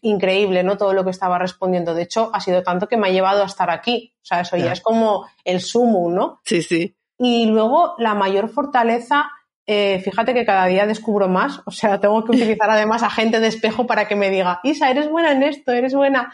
increíble, 0.00 0.62
¿no? 0.62 0.78
Todo 0.78 0.94
lo 0.94 1.04
que 1.04 1.10
estaba 1.10 1.38
respondiendo. 1.38 1.92
De 1.92 2.04
hecho, 2.04 2.30
ha 2.32 2.40
sido 2.40 2.62
tanto 2.62 2.88
que 2.88 2.96
me 2.96 3.08
ha 3.08 3.10
llevado 3.10 3.42
a 3.42 3.46
estar 3.46 3.68
aquí. 3.68 4.14
O 4.22 4.24
sea, 4.24 4.40
eso 4.40 4.56
ya 4.56 4.72
es 4.72 4.80
como 4.80 5.26
el 5.44 5.60
sumo, 5.60 6.10
¿no? 6.10 6.40
Sí, 6.44 6.62
sí. 6.62 6.96
Y 7.18 7.44
luego 7.46 7.96
la 7.98 8.14
mayor 8.14 8.48
fortaleza, 8.48 9.30
eh, 9.66 10.00
fíjate 10.02 10.32
que 10.32 10.46
cada 10.46 10.64
día 10.64 10.86
descubro 10.86 11.28
más. 11.28 11.60
O 11.66 11.70
sea, 11.70 12.00
tengo 12.00 12.24
que 12.24 12.32
utilizar 12.32 12.70
además 12.70 13.02
a 13.02 13.10
gente 13.10 13.40
de 13.40 13.48
espejo 13.48 13.86
para 13.86 14.08
que 14.08 14.16
me 14.16 14.30
diga, 14.30 14.60
Isa, 14.62 14.90
eres 14.90 15.10
buena 15.10 15.32
en 15.32 15.42
esto, 15.42 15.72
eres 15.72 15.94
buena. 15.94 16.32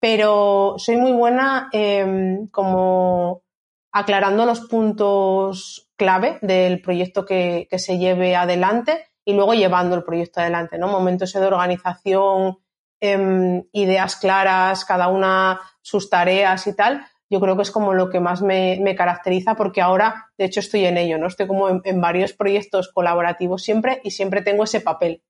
Pero 0.00 0.74
soy 0.78 0.96
muy 0.96 1.12
buena 1.12 1.68
em, 1.72 2.48
como 2.48 3.42
aclarando 3.92 4.46
los 4.46 4.60
puntos 4.60 5.90
clave 5.96 6.38
del 6.42 6.80
proyecto 6.80 7.26
que, 7.26 7.68
se 7.72 7.98
lleve 7.98 8.34
adelante 8.34 9.10
y 9.24 9.34
luego 9.34 9.54
llevando 9.54 9.94
el 9.94 10.04
proyecto 10.04 10.40
adelante, 10.40 10.78
¿no? 10.78 10.88
Momentos 10.88 11.32
de 11.32 11.46
organización, 11.46 12.58
Em, 13.02 13.64
ideas 13.72 14.16
claras, 14.16 14.84
cada 14.84 15.08
una 15.08 15.58
sus 15.80 16.10
tareas 16.10 16.66
y 16.66 16.76
tal, 16.76 17.06
yo 17.30 17.40
creo 17.40 17.56
que 17.56 17.62
es 17.62 17.70
como 17.70 17.94
lo 17.94 18.10
que 18.10 18.20
más 18.20 18.42
me, 18.42 18.94
caracteriza 18.94 19.54
porque 19.54 19.80
ahora, 19.80 20.30
de 20.36 20.44
hecho, 20.44 20.60
estoy 20.60 20.84
en 20.84 20.98
ello, 20.98 21.16
¿no? 21.16 21.26
Estoy 21.26 21.46
como 21.46 21.68
en, 21.82 22.00
varios 22.00 22.34
proyectos 22.34 22.92
colaborativos 22.92 23.62
siempre 23.62 24.02
y 24.04 24.10
siempre 24.10 24.42
tengo 24.42 24.64
ese 24.64 24.82
papel. 24.82 25.22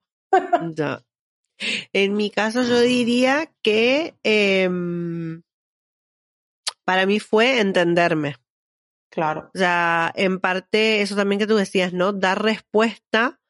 En 1.93 2.15
mi 2.15 2.31
caso, 2.31 2.63
yo 2.63 2.81
diría 2.81 3.53
que 3.63 4.15
em, 4.23 5.43
para 6.85 7.07
mí 7.07 7.21
fue 7.21 7.61
entenderme. 7.61 8.37
Claro. 9.11 9.51
O 9.55 9.59
sea, 9.59 10.13
en 10.15 10.41
parte, 10.41 11.03
eso 11.03 11.17
también 11.17 11.39
que 11.39 11.47
tú 11.47 11.57
decías, 11.57 11.93
¿no? 11.93 12.13
Dar 12.13 12.43
respuesta 12.43 13.41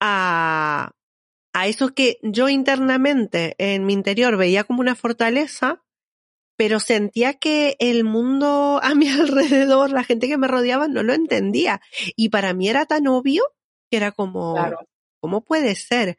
a, 0.00 0.92
a 1.52 1.66
eso 1.66 1.94
que 1.94 2.18
yo 2.22 2.48
internamente 2.48 3.54
en 3.58 3.86
mi 3.86 3.92
interior 3.92 4.36
veía 4.36 4.64
como 4.64 4.80
una 4.80 4.94
fortaleza, 4.94 5.82
pero 6.56 6.78
sentía 6.78 7.34
que 7.34 7.76
el 7.78 8.04
mundo 8.04 8.80
a 8.82 8.94
mi 8.94 9.08
alrededor, 9.08 9.90
la 9.90 10.04
gente 10.04 10.28
que 10.28 10.38
me 10.38 10.48
rodeaba, 10.48 10.88
no 10.88 11.02
lo 11.02 11.12
entendía. 11.12 11.80
Y 12.16 12.28
para 12.28 12.54
mí 12.54 12.68
era 12.68 12.86
tan 12.86 13.06
obvio 13.08 13.42
que 13.90 13.96
era 13.96 14.12
como, 14.12 14.56
¿cómo 15.20 15.42
puede 15.42 15.74
ser? 15.74 16.16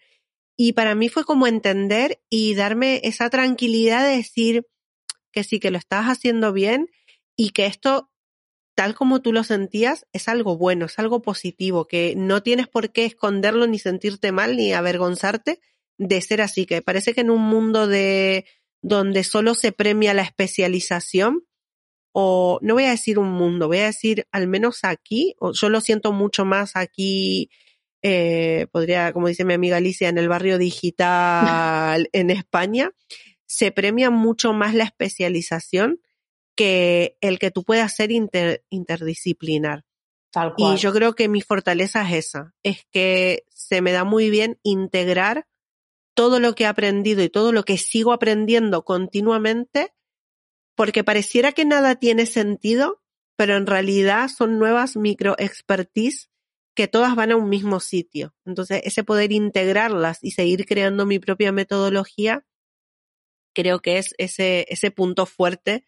Y 0.63 0.74
para 0.74 0.93
mí 0.93 1.10
fue 1.10 1.24
como 1.24 1.47
entender 1.47 2.21
y 2.30 2.54
darme 2.54 3.02
esa 3.04 3.32
tranquilidad 3.32 4.08
de 4.08 4.17
decir 4.17 4.67
que 5.32 5.43
sí, 5.43 5.60
que 5.60 5.71
lo 5.71 5.80
estás 5.80 6.06
haciendo 6.06 6.54
bien 6.54 6.88
y 7.36 7.50
que 7.50 7.65
esto 7.65 8.12
tal 8.76 8.93
como 8.93 9.24
tú 9.24 9.34
lo 9.34 9.43
sentías, 9.43 10.06
es 10.13 10.28
algo 10.28 10.58
bueno, 10.58 10.86
es 10.86 11.00
algo 11.00 11.24
positivo, 11.24 11.88
que 11.88 12.13
no 12.15 12.43
tienes 12.43 12.67
por 12.67 12.91
qué 12.91 13.06
esconderlo 13.06 13.65
ni 13.65 13.80
sentirte 13.80 14.32
mal 14.32 14.56
ni 14.56 14.71
avergonzarte 14.71 15.62
de 15.97 16.21
ser 16.21 16.41
así, 16.41 16.67
que 16.67 16.84
parece 16.84 17.15
que 17.15 17.21
en 17.21 17.32
un 17.32 17.41
mundo 17.41 17.88
de 17.88 18.45
donde 18.84 19.24
solo 19.24 19.56
se 19.56 19.71
premia 19.71 20.13
la 20.13 20.21
especialización, 20.21 21.43
o 22.12 22.60
no 22.62 22.76
voy 22.76 22.84
a 22.84 22.91
decir 22.91 23.17
un 23.17 23.32
mundo, 23.32 23.65
voy 23.67 23.80
a 23.80 23.86
decir 23.86 24.28
al 24.32 24.47
menos 24.47 24.84
aquí, 24.84 25.34
o 25.39 25.54
yo 25.54 25.69
lo 25.69 25.82
siento 25.82 26.12
mucho 26.12 26.45
más 26.45 26.76
aquí, 26.76 27.50
eh, 28.01 28.67
podría, 28.71 29.13
como 29.13 29.27
dice 29.27 29.45
mi 29.45 29.53
amiga 29.53 29.77
Alicia, 29.77 30.09
en 30.09 30.17
el 30.17 30.29
barrio 30.29 30.57
digital 30.57 32.09
en 32.13 32.29
España, 32.29 32.91
se 33.45 33.71
premia 33.71 34.09
mucho 34.09 34.53
más 34.53 34.73
la 34.73 34.85
especialización 34.85 36.01
que 36.55 37.17
el 37.21 37.39
que 37.39 37.51
tú 37.51 37.63
puedas 37.63 37.95
ser 37.95 38.11
interdisciplinar. 38.11 39.83
Tal 40.31 40.53
cual. 40.53 40.75
Y 40.75 40.77
yo 40.77 40.93
creo 40.93 41.13
que 41.13 41.27
mi 41.27 41.41
fortaleza 41.41 42.01
es 42.09 42.27
esa, 42.27 42.53
es 42.63 42.85
que 42.91 43.45
se 43.49 43.81
me 43.81 43.91
da 43.91 44.03
muy 44.03 44.29
bien 44.29 44.59
integrar 44.63 45.47
todo 46.13 46.39
lo 46.39 46.55
que 46.55 46.63
he 46.63 46.67
aprendido 46.67 47.23
y 47.23 47.29
todo 47.29 47.51
lo 47.51 47.63
que 47.63 47.77
sigo 47.77 48.13
aprendiendo 48.13 48.83
continuamente, 48.83 49.93
porque 50.75 51.03
pareciera 51.03 51.51
que 51.51 51.65
nada 51.65 51.95
tiene 51.95 52.25
sentido, 52.25 53.01
pero 53.35 53.57
en 53.57 53.67
realidad 53.67 54.29
son 54.29 54.59
nuevas 54.59 54.95
micro 54.95 55.35
expertise 55.37 56.31
que 56.75 56.88
todas 56.88 57.15
van 57.15 57.31
a 57.31 57.36
un 57.36 57.49
mismo 57.49 57.79
sitio. 57.79 58.34
Entonces, 58.45 58.81
ese 58.86 59.03
poder 59.03 59.31
integrarlas 59.31 60.23
y 60.23 60.31
seguir 60.31 60.65
creando 60.65 61.05
mi 61.05 61.19
propia 61.19 61.51
metodología, 61.51 62.45
creo 63.53 63.79
que 63.79 63.97
es 63.97 64.15
ese, 64.17 64.65
ese 64.69 64.91
punto 64.91 65.25
fuerte 65.25 65.86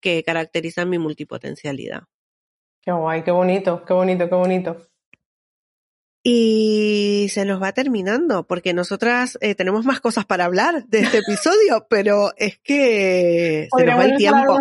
que 0.00 0.22
caracterizan 0.22 0.90
mi 0.90 0.98
multipotencialidad. 0.98 2.04
Qué 2.82 2.92
guay, 2.92 3.22
qué 3.22 3.30
bonito, 3.30 3.84
qué 3.84 3.94
bonito, 3.94 4.28
qué 4.28 4.34
bonito. 4.34 4.76
Y 6.26 7.26
se 7.28 7.44
nos 7.44 7.62
va 7.62 7.72
terminando, 7.72 8.46
porque 8.46 8.72
nosotras 8.72 9.36
eh, 9.42 9.54
tenemos 9.54 9.84
más 9.84 10.00
cosas 10.00 10.24
para 10.24 10.46
hablar 10.46 10.86
de 10.86 11.00
este 11.00 11.18
episodio, 11.18 11.86
pero 11.90 12.32
es 12.38 12.58
que 12.60 13.68
se 13.76 13.84
nos 13.84 13.98
va 13.98 14.04
el 14.06 14.16
tiempo. 14.16 14.58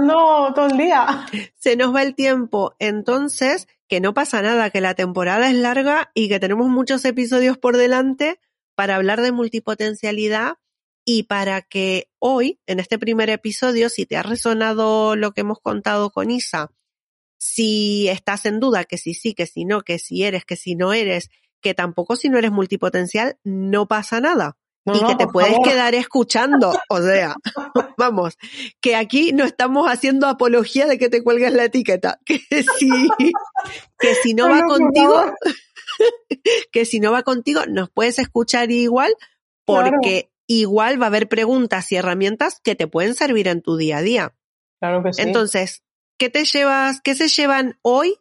todo 0.54 0.68
el 0.68 0.78
día. 0.78 1.26
Se 1.56 1.78
nos 1.78 1.96
va 1.96 2.04
el 2.04 2.16
tiempo. 2.16 2.76
Entonces, 2.80 3.70
que 3.88 4.02
no 4.02 4.14
pasa 4.14 4.42
nada, 4.42 4.72
que 4.72 4.82
la 4.82 4.94
temporada 4.94 5.50
es 5.50 5.56
larga 5.56 6.12
y 6.14 6.28
que 6.28 6.42
tenemos 6.42 6.68
muchos 6.68 7.06
episodios 7.06 7.58
por 7.58 7.78
delante 7.78 8.42
para 8.76 8.98
hablar 8.98 9.22
de 9.22 9.32
multipotencialidad 9.32 10.56
y 11.06 11.24
para 11.24 11.62
que 11.62 12.10
hoy, 12.20 12.60
en 12.66 12.82
este 12.82 13.00
primer 13.00 13.30
episodio, 13.30 13.88
si 13.88 14.06
te 14.06 14.18
ha 14.18 14.24
resonado 14.24 15.16
lo 15.16 15.32
que 15.32 15.42
hemos 15.42 15.62
contado 15.62 16.12
con 16.12 16.30
Isa, 16.30 16.72
si 17.38 18.08
estás 18.10 18.46
en 18.46 18.60
duda, 18.60 18.84
que 18.84 18.98
si 18.98 19.14
sí, 19.14 19.34
que 19.34 19.46
si 19.46 19.64
no, 19.64 19.82
que 19.82 20.00
si 20.00 20.24
eres, 20.24 20.44
que 20.46 20.56
si 20.56 20.76
no 20.76 20.94
eres, 20.94 21.30
que 21.64 21.74
tampoco 21.74 22.16
si 22.16 22.30
no 22.30 22.38
eres 22.38 22.52
multipotencial, 22.52 23.40
no 23.44 23.88
pasa 23.88 24.20
nada. 24.20 24.58
y 24.86 25.02
que 25.06 25.16
te 25.16 25.28
puedes 25.28 25.58
quedar 25.64 25.96
escuchando. 25.96 26.78
O 26.90 27.02
sea, 27.02 27.36
vamos, 27.98 28.38
que 28.82 28.98
aquí 28.98 29.32
no 29.32 29.46
estamos 29.46 29.90
haciendo 29.90 30.28
apología 30.28 30.86
de 30.86 30.98
que 31.00 31.10
te 31.10 31.24
cuelgues 31.24 31.54
la 31.54 31.66
etiqueta. 31.66 32.20
Que 32.26 32.64
si, 32.64 32.90
que 33.98 34.16
si 34.16 34.34
no 34.34 34.50
va 34.50 34.62
contigo, 34.64 35.34
que 36.72 36.86
si 36.86 37.00
no 37.00 37.12
va 37.12 37.24
contigo, 37.24 37.62
nos 37.68 37.90
puedes 37.90 38.20
escuchar 38.20 38.70
igual 38.72 39.16
porque 39.66 40.30
igual 40.46 41.02
va 41.02 41.06
a 41.06 41.08
haber 41.08 41.30
preguntas 41.30 41.90
y 41.92 41.96
herramientas 41.96 42.60
que 42.62 42.76
te 42.76 42.88
pueden 42.88 43.16
servir 43.16 43.48
en 43.48 43.62
tu 43.62 43.78
día 43.78 43.98
a 43.98 44.02
día. 44.02 44.36
Claro 44.82 45.02
que 45.02 45.14
sí. 45.14 45.22
Entonces, 45.22 45.84
¿qué 46.18 46.30
te 46.30 46.44
llevas, 46.44 47.00
qué 47.02 47.16
se 47.16 47.30
llevan 47.30 47.80
hoy 47.82 48.18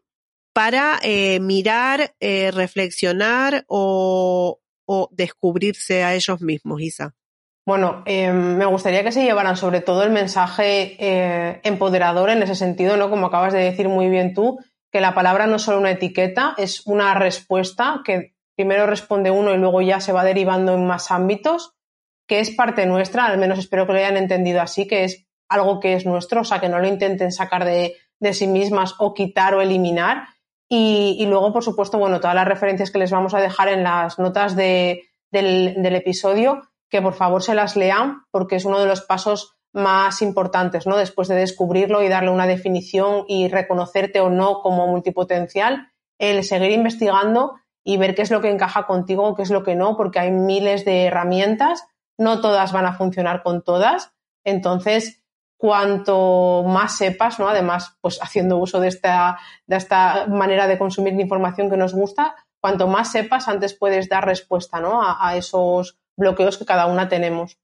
para 0.52 0.98
eh, 1.02 1.40
mirar, 1.40 2.14
eh, 2.20 2.50
reflexionar 2.50 3.64
o, 3.68 4.58
descubrirse 5.10 6.04
a 6.04 6.14
ellos 6.14 6.42
mismos, 6.42 6.82
Isa? 6.82 7.14
Bueno, 7.64 8.02
em, 8.04 8.56
me 8.56 8.66
gustaría 8.66 9.02
que 9.02 9.12
se 9.12 9.22
llevaran 9.22 9.56
sobre 9.56 9.80
todo 9.80 10.02
el 10.02 10.10
mensaje 10.10 10.96
eh, 10.98 11.60
empoderador 11.62 12.28
en 12.28 12.42
ese 12.42 12.54
sentido, 12.54 12.98
¿no? 12.98 13.08
Como 13.08 13.26
acabas 13.26 13.54
de 13.54 13.60
decir 13.60 13.88
muy 13.88 14.10
bien 14.10 14.34
tú, 14.34 14.58
que 14.90 15.00
la 15.00 15.14
palabra 15.14 15.46
no 15.46 15.56
es 15.56 15.62
solo 15.62 15.78
una 15.78 15.92
etiqueta, 15.92 16.54
es 16.58 16.86
una 16.86 17.14
respuesta 17.14 18.02
que 18.04 18.34
primero 18.54 18.86
responde 18.86 19.30
uno 19.30 19.54
y 19.54 19.58
luego 19.58 19.80
ya 19.80 20.00
se 20.00 20.12
va 20.12 20.24
derivando 20.24 20.74
en 20.74 20.86
más 20.86 21.10
ámbitos, 21.10 21.72
que 22.28 22.40
es 22.40 22.50
parte 22.50 22.84
nuestra, 22.84 23.26
al 23.26 23.38
menos 23.38 23.58
espero 23.58 23.86
que 23.86 23.92
lo 23.92 23.98
hayan 23.98 24.18
entendido 24.18 24.60
así, 24.60 24.86
que 24.86 25.04
es 25.04 25.26
algo 25.48 25.80
que 25.80 25.94
es 25.94 26.04
nuestro, 26.04 26.42
o 26.42 26.44
sea, 26.44 26.60
que 26.60 26.68
no 26.68 26.78
lo 26.78 26.88
intenten 26.88 27.32
sacar 27.32 27.64
de, 27.64 27.96
de 28.20 28.34
sí 28.34 28.46
mismas 28.46 28.94
o 28.98 29.14
quitar 29.14 29.54
o 29.54 29.60
eliminar. 29.60 30.28
Y, 30.74 31.26
luego, 31.26 31.52
por 31.52 31.62
supuesto, 31.62 31.98
bueno, 31.98 32.18
todas 32.18 32.34
las 32.34 32.48
referencias 32.48 32.90
que 32.90 32.98
les 32.98 33.10
vamos 33.10 33.34
a 33.34 33.40
dejar 33.40 33.68
en 33.68 33.82
las 33.82 34.18
notas 34.18 34.56
de, 34.56 35.02
del, 35.30 35.74
del, 35.76 35.94
episodio, 35.96 36.62
que 36.88 37.02
por 37.02 37.12
favor 37.12 37.42
se 37.42 37.54
las 37.54 37.76
lean, 37.76 38.22
porque 38.30 38.56
es 38.56 38.64
uno 38.64 38.80
de 38.80 38.86
los 38.86 39.02
pasos 39.02 39.54
más 39.74 40.22
importantes, 40.22 40.86
¿no? 40.86 40.96
Después 40.96 41.28
de 41.28 41.34
descubrirlo 41.34 42.02
y 42.02 42.08
darle 42.08 42.30
una 42.30 42.46
definición 42.46 43.26
y 43.28 43.48
reconocerte 43.48 44.20
o 44.20 44.30
no 44.30 44.62
como 44.62 44.86
multipotencial, 44.86 45.88
el 46.18 46.42
seguir 46.42 46.70
investigando 46.70 47.56
y 47.84 47.98
ver 47.98 48.14
qué 48.14 48.22
es 48.22 48.30
lo 48.30 48.40
que 48.40 48.50
encaja 48.50 48.86
contigo, 48.86 49.34
qué 49.34 49.42
es 49.42 49.50
lo 49.50 49.64
que 49.64 49.74
no, 49.74 49.98
porque 49.98 50.20
hay 50.20 50.30
miles 50.30 50.86
de 50.86 51.04
herramientas, 51.04 51.84
no 52.16 52.40
todas 52.40 52.72
van 52.72 52.86
a 52.86 52.94
funcionar 52.94 53.42
con 53.42 53.62
todas. 53.62 54.14
Entonces, 54.42 55.21
cuanto 55.62 56.64
más 56.66 56.96
sepas, 56.96 57.38
¿no? 57.38 57.48
Además, 57.48 57.96
pues 58.00 58.18
haciendo 58.20 58.56
uso 58.56 58.80
de 58.80 58.88
esta, 58.88 59.38
de 59.68 59.76
esta 59.76 60.26
manera 60.26 60.66
de 60.66 60.76
consumir 60.76 61.12
información 61.12 61.70
que 61.70 61.76
nos 61.76 61.94
gusta, 61.94 62.34
cuanto 62.60 62.88
más 62.88 63.12
sepas, 63.12 63.46
antes 63.46 63.72
puedes 63.72 64.08
dar 64.08 64.26
respuesta, 64.26 64.80
¿no? 64.80 65.00
A, 65.04 65.36
esos 65.36 66.00
bloqueos 66.16 66.58
que 66.58 66.64
cada 66.64 66.86
una 66.86 67.08
tenemos. 67.08 67.58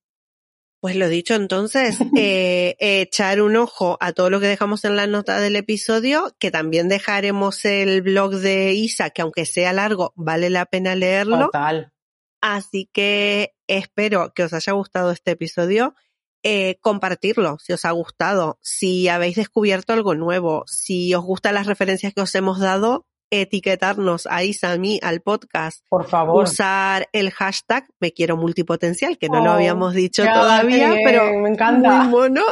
Pues 0.80 0.94
lo 0.94 1.08
dicho, 1.08 1.34
entonces, 1.34 1.98
eh, 2.16 2.76
echar 2.78 3.42
un 3.42 3.56
ojo 3.56 3.98
a 3.98 4.12
todo 4.12 4.30
lo 4.30 4.38
que 4.38 4.46
dejamos 4.46 4.84
en 4.84 4.94
la 4.94 5.08
nota 5.08 5.40
del 5.40 5.56
episodio, 5.56 6.36
que 6.38 6.52
también 6.52 6.88
dejaremos 6.88 7.64
el 7.64 8.02
blog 8.02 8.36
de 8.36 8.74
Isa, 8.74 9.10
que 9.10 9.22
aunque 9.22 9.44
sea 9.44 9.72
largo, 9.72 10.12
vale 10.14 10.50
la 10.50 10.66
pena 10.66 10.94
leerlo. 10.94 11.46
Total. 11.46 11.92
Así 12.40 12.88
que 12.92 13.56
espero 13.66 14.32
que 14.34 14.44
os 14.44 14.52
haya 14.52 14.72
gustado 14.74 15.10
este 15.10 15.32
episodio 15.32 15.96
eh, 16.42 16.78
compartirlo 16.80 17.58
si 17.58 17.72
os 17.72 17.84
ha 17.84 17.90
gustado, 17.90 18.58
si 18.62 19.08
habéis 19.08 19.36
descubierto 19.36 19.92
algo 19.92 20.14
nuevo, 20.14 20.64
si 20.66 21.14
os 21.14 21.24
gustan 21.24 21.54
las 21.54 21.66
referencias 21.66 22.14
que 22.14 22.20
os 22.20 22.34
hemos 22.34 22.60
dado, 22.60 23.06
etiquetarnos 23.30 24.26
a 24.26 24.44
Isa, 24.44 24.72
a 24.72 24.78
mí, 24.78 24.98
al 25.02 25.20
podcast. 25.20 25.84
Por 25.88 26.06
favor. 26.06 26.44
Usar 26.44 27.08
el 27.12 27.30
hashtag 27.30 27.86
me 28.00 28.12
quiero 28.12 28.36
multipotencial, 28.36 29.18
que 29.18 29.28
no 29.28 29.42
lo 29.42 29.50
oh, 29.50 29.54
habíamos 29.54 29.94
dicho 29.94 30.24
todavía, 30.24 30.96
pero 31.04 31.32
me 31.40 31.50
encanta. 31.50 32.04
muy 32.04 32.08
mono. 32.08 32.42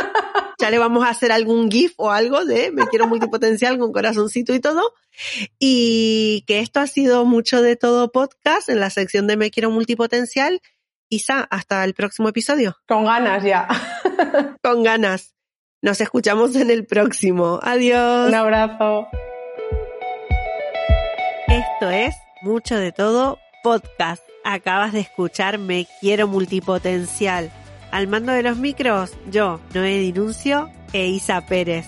ya 0.60 0.70
le 0.70 0.78
vamos 0.78 1.04
a 1.04 1.10
hacer 1.10 1.32
algún 1.32 1.70
GIF 1.70 1.94
o 1.96 2.10
algo 2.10 2.44
de 2.44 2.72
me 2.72 2.86
quiero 2.86 3.06
multipotencial 3.06 3.78
con 3.78 3.92
corazoncito 3.92 4.54
y 4.54 4.60
todo. 4.60 4.92
Y 5.58 6.44
que 6.46 6.60
esto 6.60 6.80
ha 6.80 6.86
sido 6.86 7.24
mucho 7.24 7.62
de 7.62 7.76
todo 7.76 8.12
podcast 8.12 8.68
en 8.68 8.80
la 8.80 8.90
sección 8.90 9.26
de 9.26 9.36
me 9.36 9.50
quiero 9.50 9.70
multipotencial 9.70 10.60
Isa, 11.08 11.46
hasta 11.50 11.84
el 11.84 11.94
próximo 11.94 12.28
episodio. 12.28 12.76
Con 12.86 13.04
ganas 13.04 13.42
ya. 13.44 13.68
Con 14.62 14.82
ganas. 14.82 15.34
Nos 15.80 16.00
escuchamos 16.00 16.56
en 16.56 16.70
el 16.70 16.84
próximo. 16.84 17.60
Adiós. 17.62 18.28
Un 18.28 18.34
abrazo. 18.34 19.06
Esto 21.46 21.90
es 21.90 22.16
Mucho 22.42 22.76
de 22.76 22.90
Todo 22.90 23.38
Podcast. 23.62 24.22
Acabas 24.44 24.92
de 24.92 25.00
escuchar 25.00 25.58
Me 25.58 25.86
Quiero 26.00 26.26
Multipotencial. 26.26 27.52
Al 27.92 28.08
mando 28.08 28.32
de 28.32 28.42
los 28.42 28.56
micros, 28.56 29.12
yo, 29.30 29.60
Noé 29.74 29.98
Dinuncio 29.98 30.70
e 30.92 31.06
Isa 31.06 31.46
Pérez. 31.46 31.86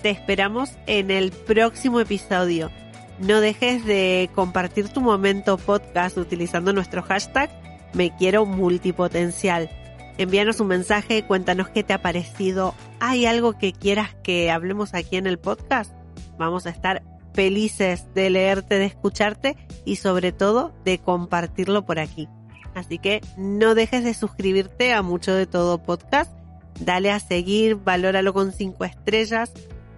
Te 0.00 0.10
esperamos 0.10 0.70
en 0.86 1.10
el 1.10 1.32
próximo 1.32 1.98
episodio. 1.98 2.70
No 3.18 3.40
dejes 3.40 3.84
de 3.84 4.30
compartir 4.34 4.88
tu 4.90 5.00
momento 5.00 5.58
podcast 5.58 6.16
utilizando 6.16 6.72
nuestro 6.72 7.02
hashtag 7.02 7.50
me 7.92 8.14
quiero 8.16 8.46
multipotencial. 8.46 9.70
Envíanos 10.18 10.60
un 10.60 10.68
mensaje, 10.68 11.24
cuéntanos 11.24 11.68
qué 11.68 11.82
te 11.82 11.92
ha 11.92 12.02
parecido. 12.02 12.74
¿Hay 12.98 13.26
algo 13.26 13.56
que 13.56 13.72
quieras 13.72 14.14
que 14.22 14.50
hablemos 14.50 14.94
aquí 14.94 15.16
en 15.16 15.26
el 15.26 15.38
podcast? 15.38 15.92
Vamos 16.38 16.66
a 16.66 16.70
estar 16.70 17.02
felices 17.32 18.06
de 18.14 18.28
leerte, 18.28 18.78
de 18.78 18.86
escucharte 18.86 19.56
y 19.84 19.96
sobre 19.96 20.32
todo 20.32 20.74
de 20.84 20.98
compartirlo 20.98 21.86
por 21.86 21.98
aquí. 21.98 22.28
Así 22.74 22.98
que 22.98 23.20
no 23.36 23.74
dejes 23.74 24.04
de 24.04 24.14
suscribirte 24.14 24.92
a 24.92 25.02
Mucho 25.02 25.34
de 25.34 25.46
Todo 25.46 25.82
Podcast. 25.82 26.30
Dale 26.78 27.10
a 27.10 27.18
seguir, 27.18 27.76
valóralo 27.76 28.32
con 28.32 28.52
cinco 28.52 28.84
estrellas. 28.84 29.52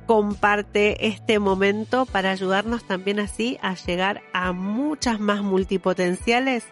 Comparte 0.06 1.06
este 1.06 1.38
momento 1.38 2.06
para 2.06 2.30
ayudarnos 2.30 2.84
también 2.86 3.20
así 3.20 3.58
a 3.62 3.74
llegar 3.74 4.20
a 4.32 4.52
muchas 4.52 5.20
más 5.20 5.42
multipotenciales 5.42 6.64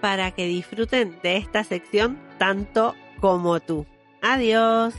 para 0.00 0.30
que 0.30 0.46
disfruten 0.46 1.18
de 1.22 1.36
esta 1.36 1.64
sección 1.64 2.18
tanto 2.38 2.94
como 3.20 3.60
tú. 3.60 3.86
Adiós. 4.22 4.94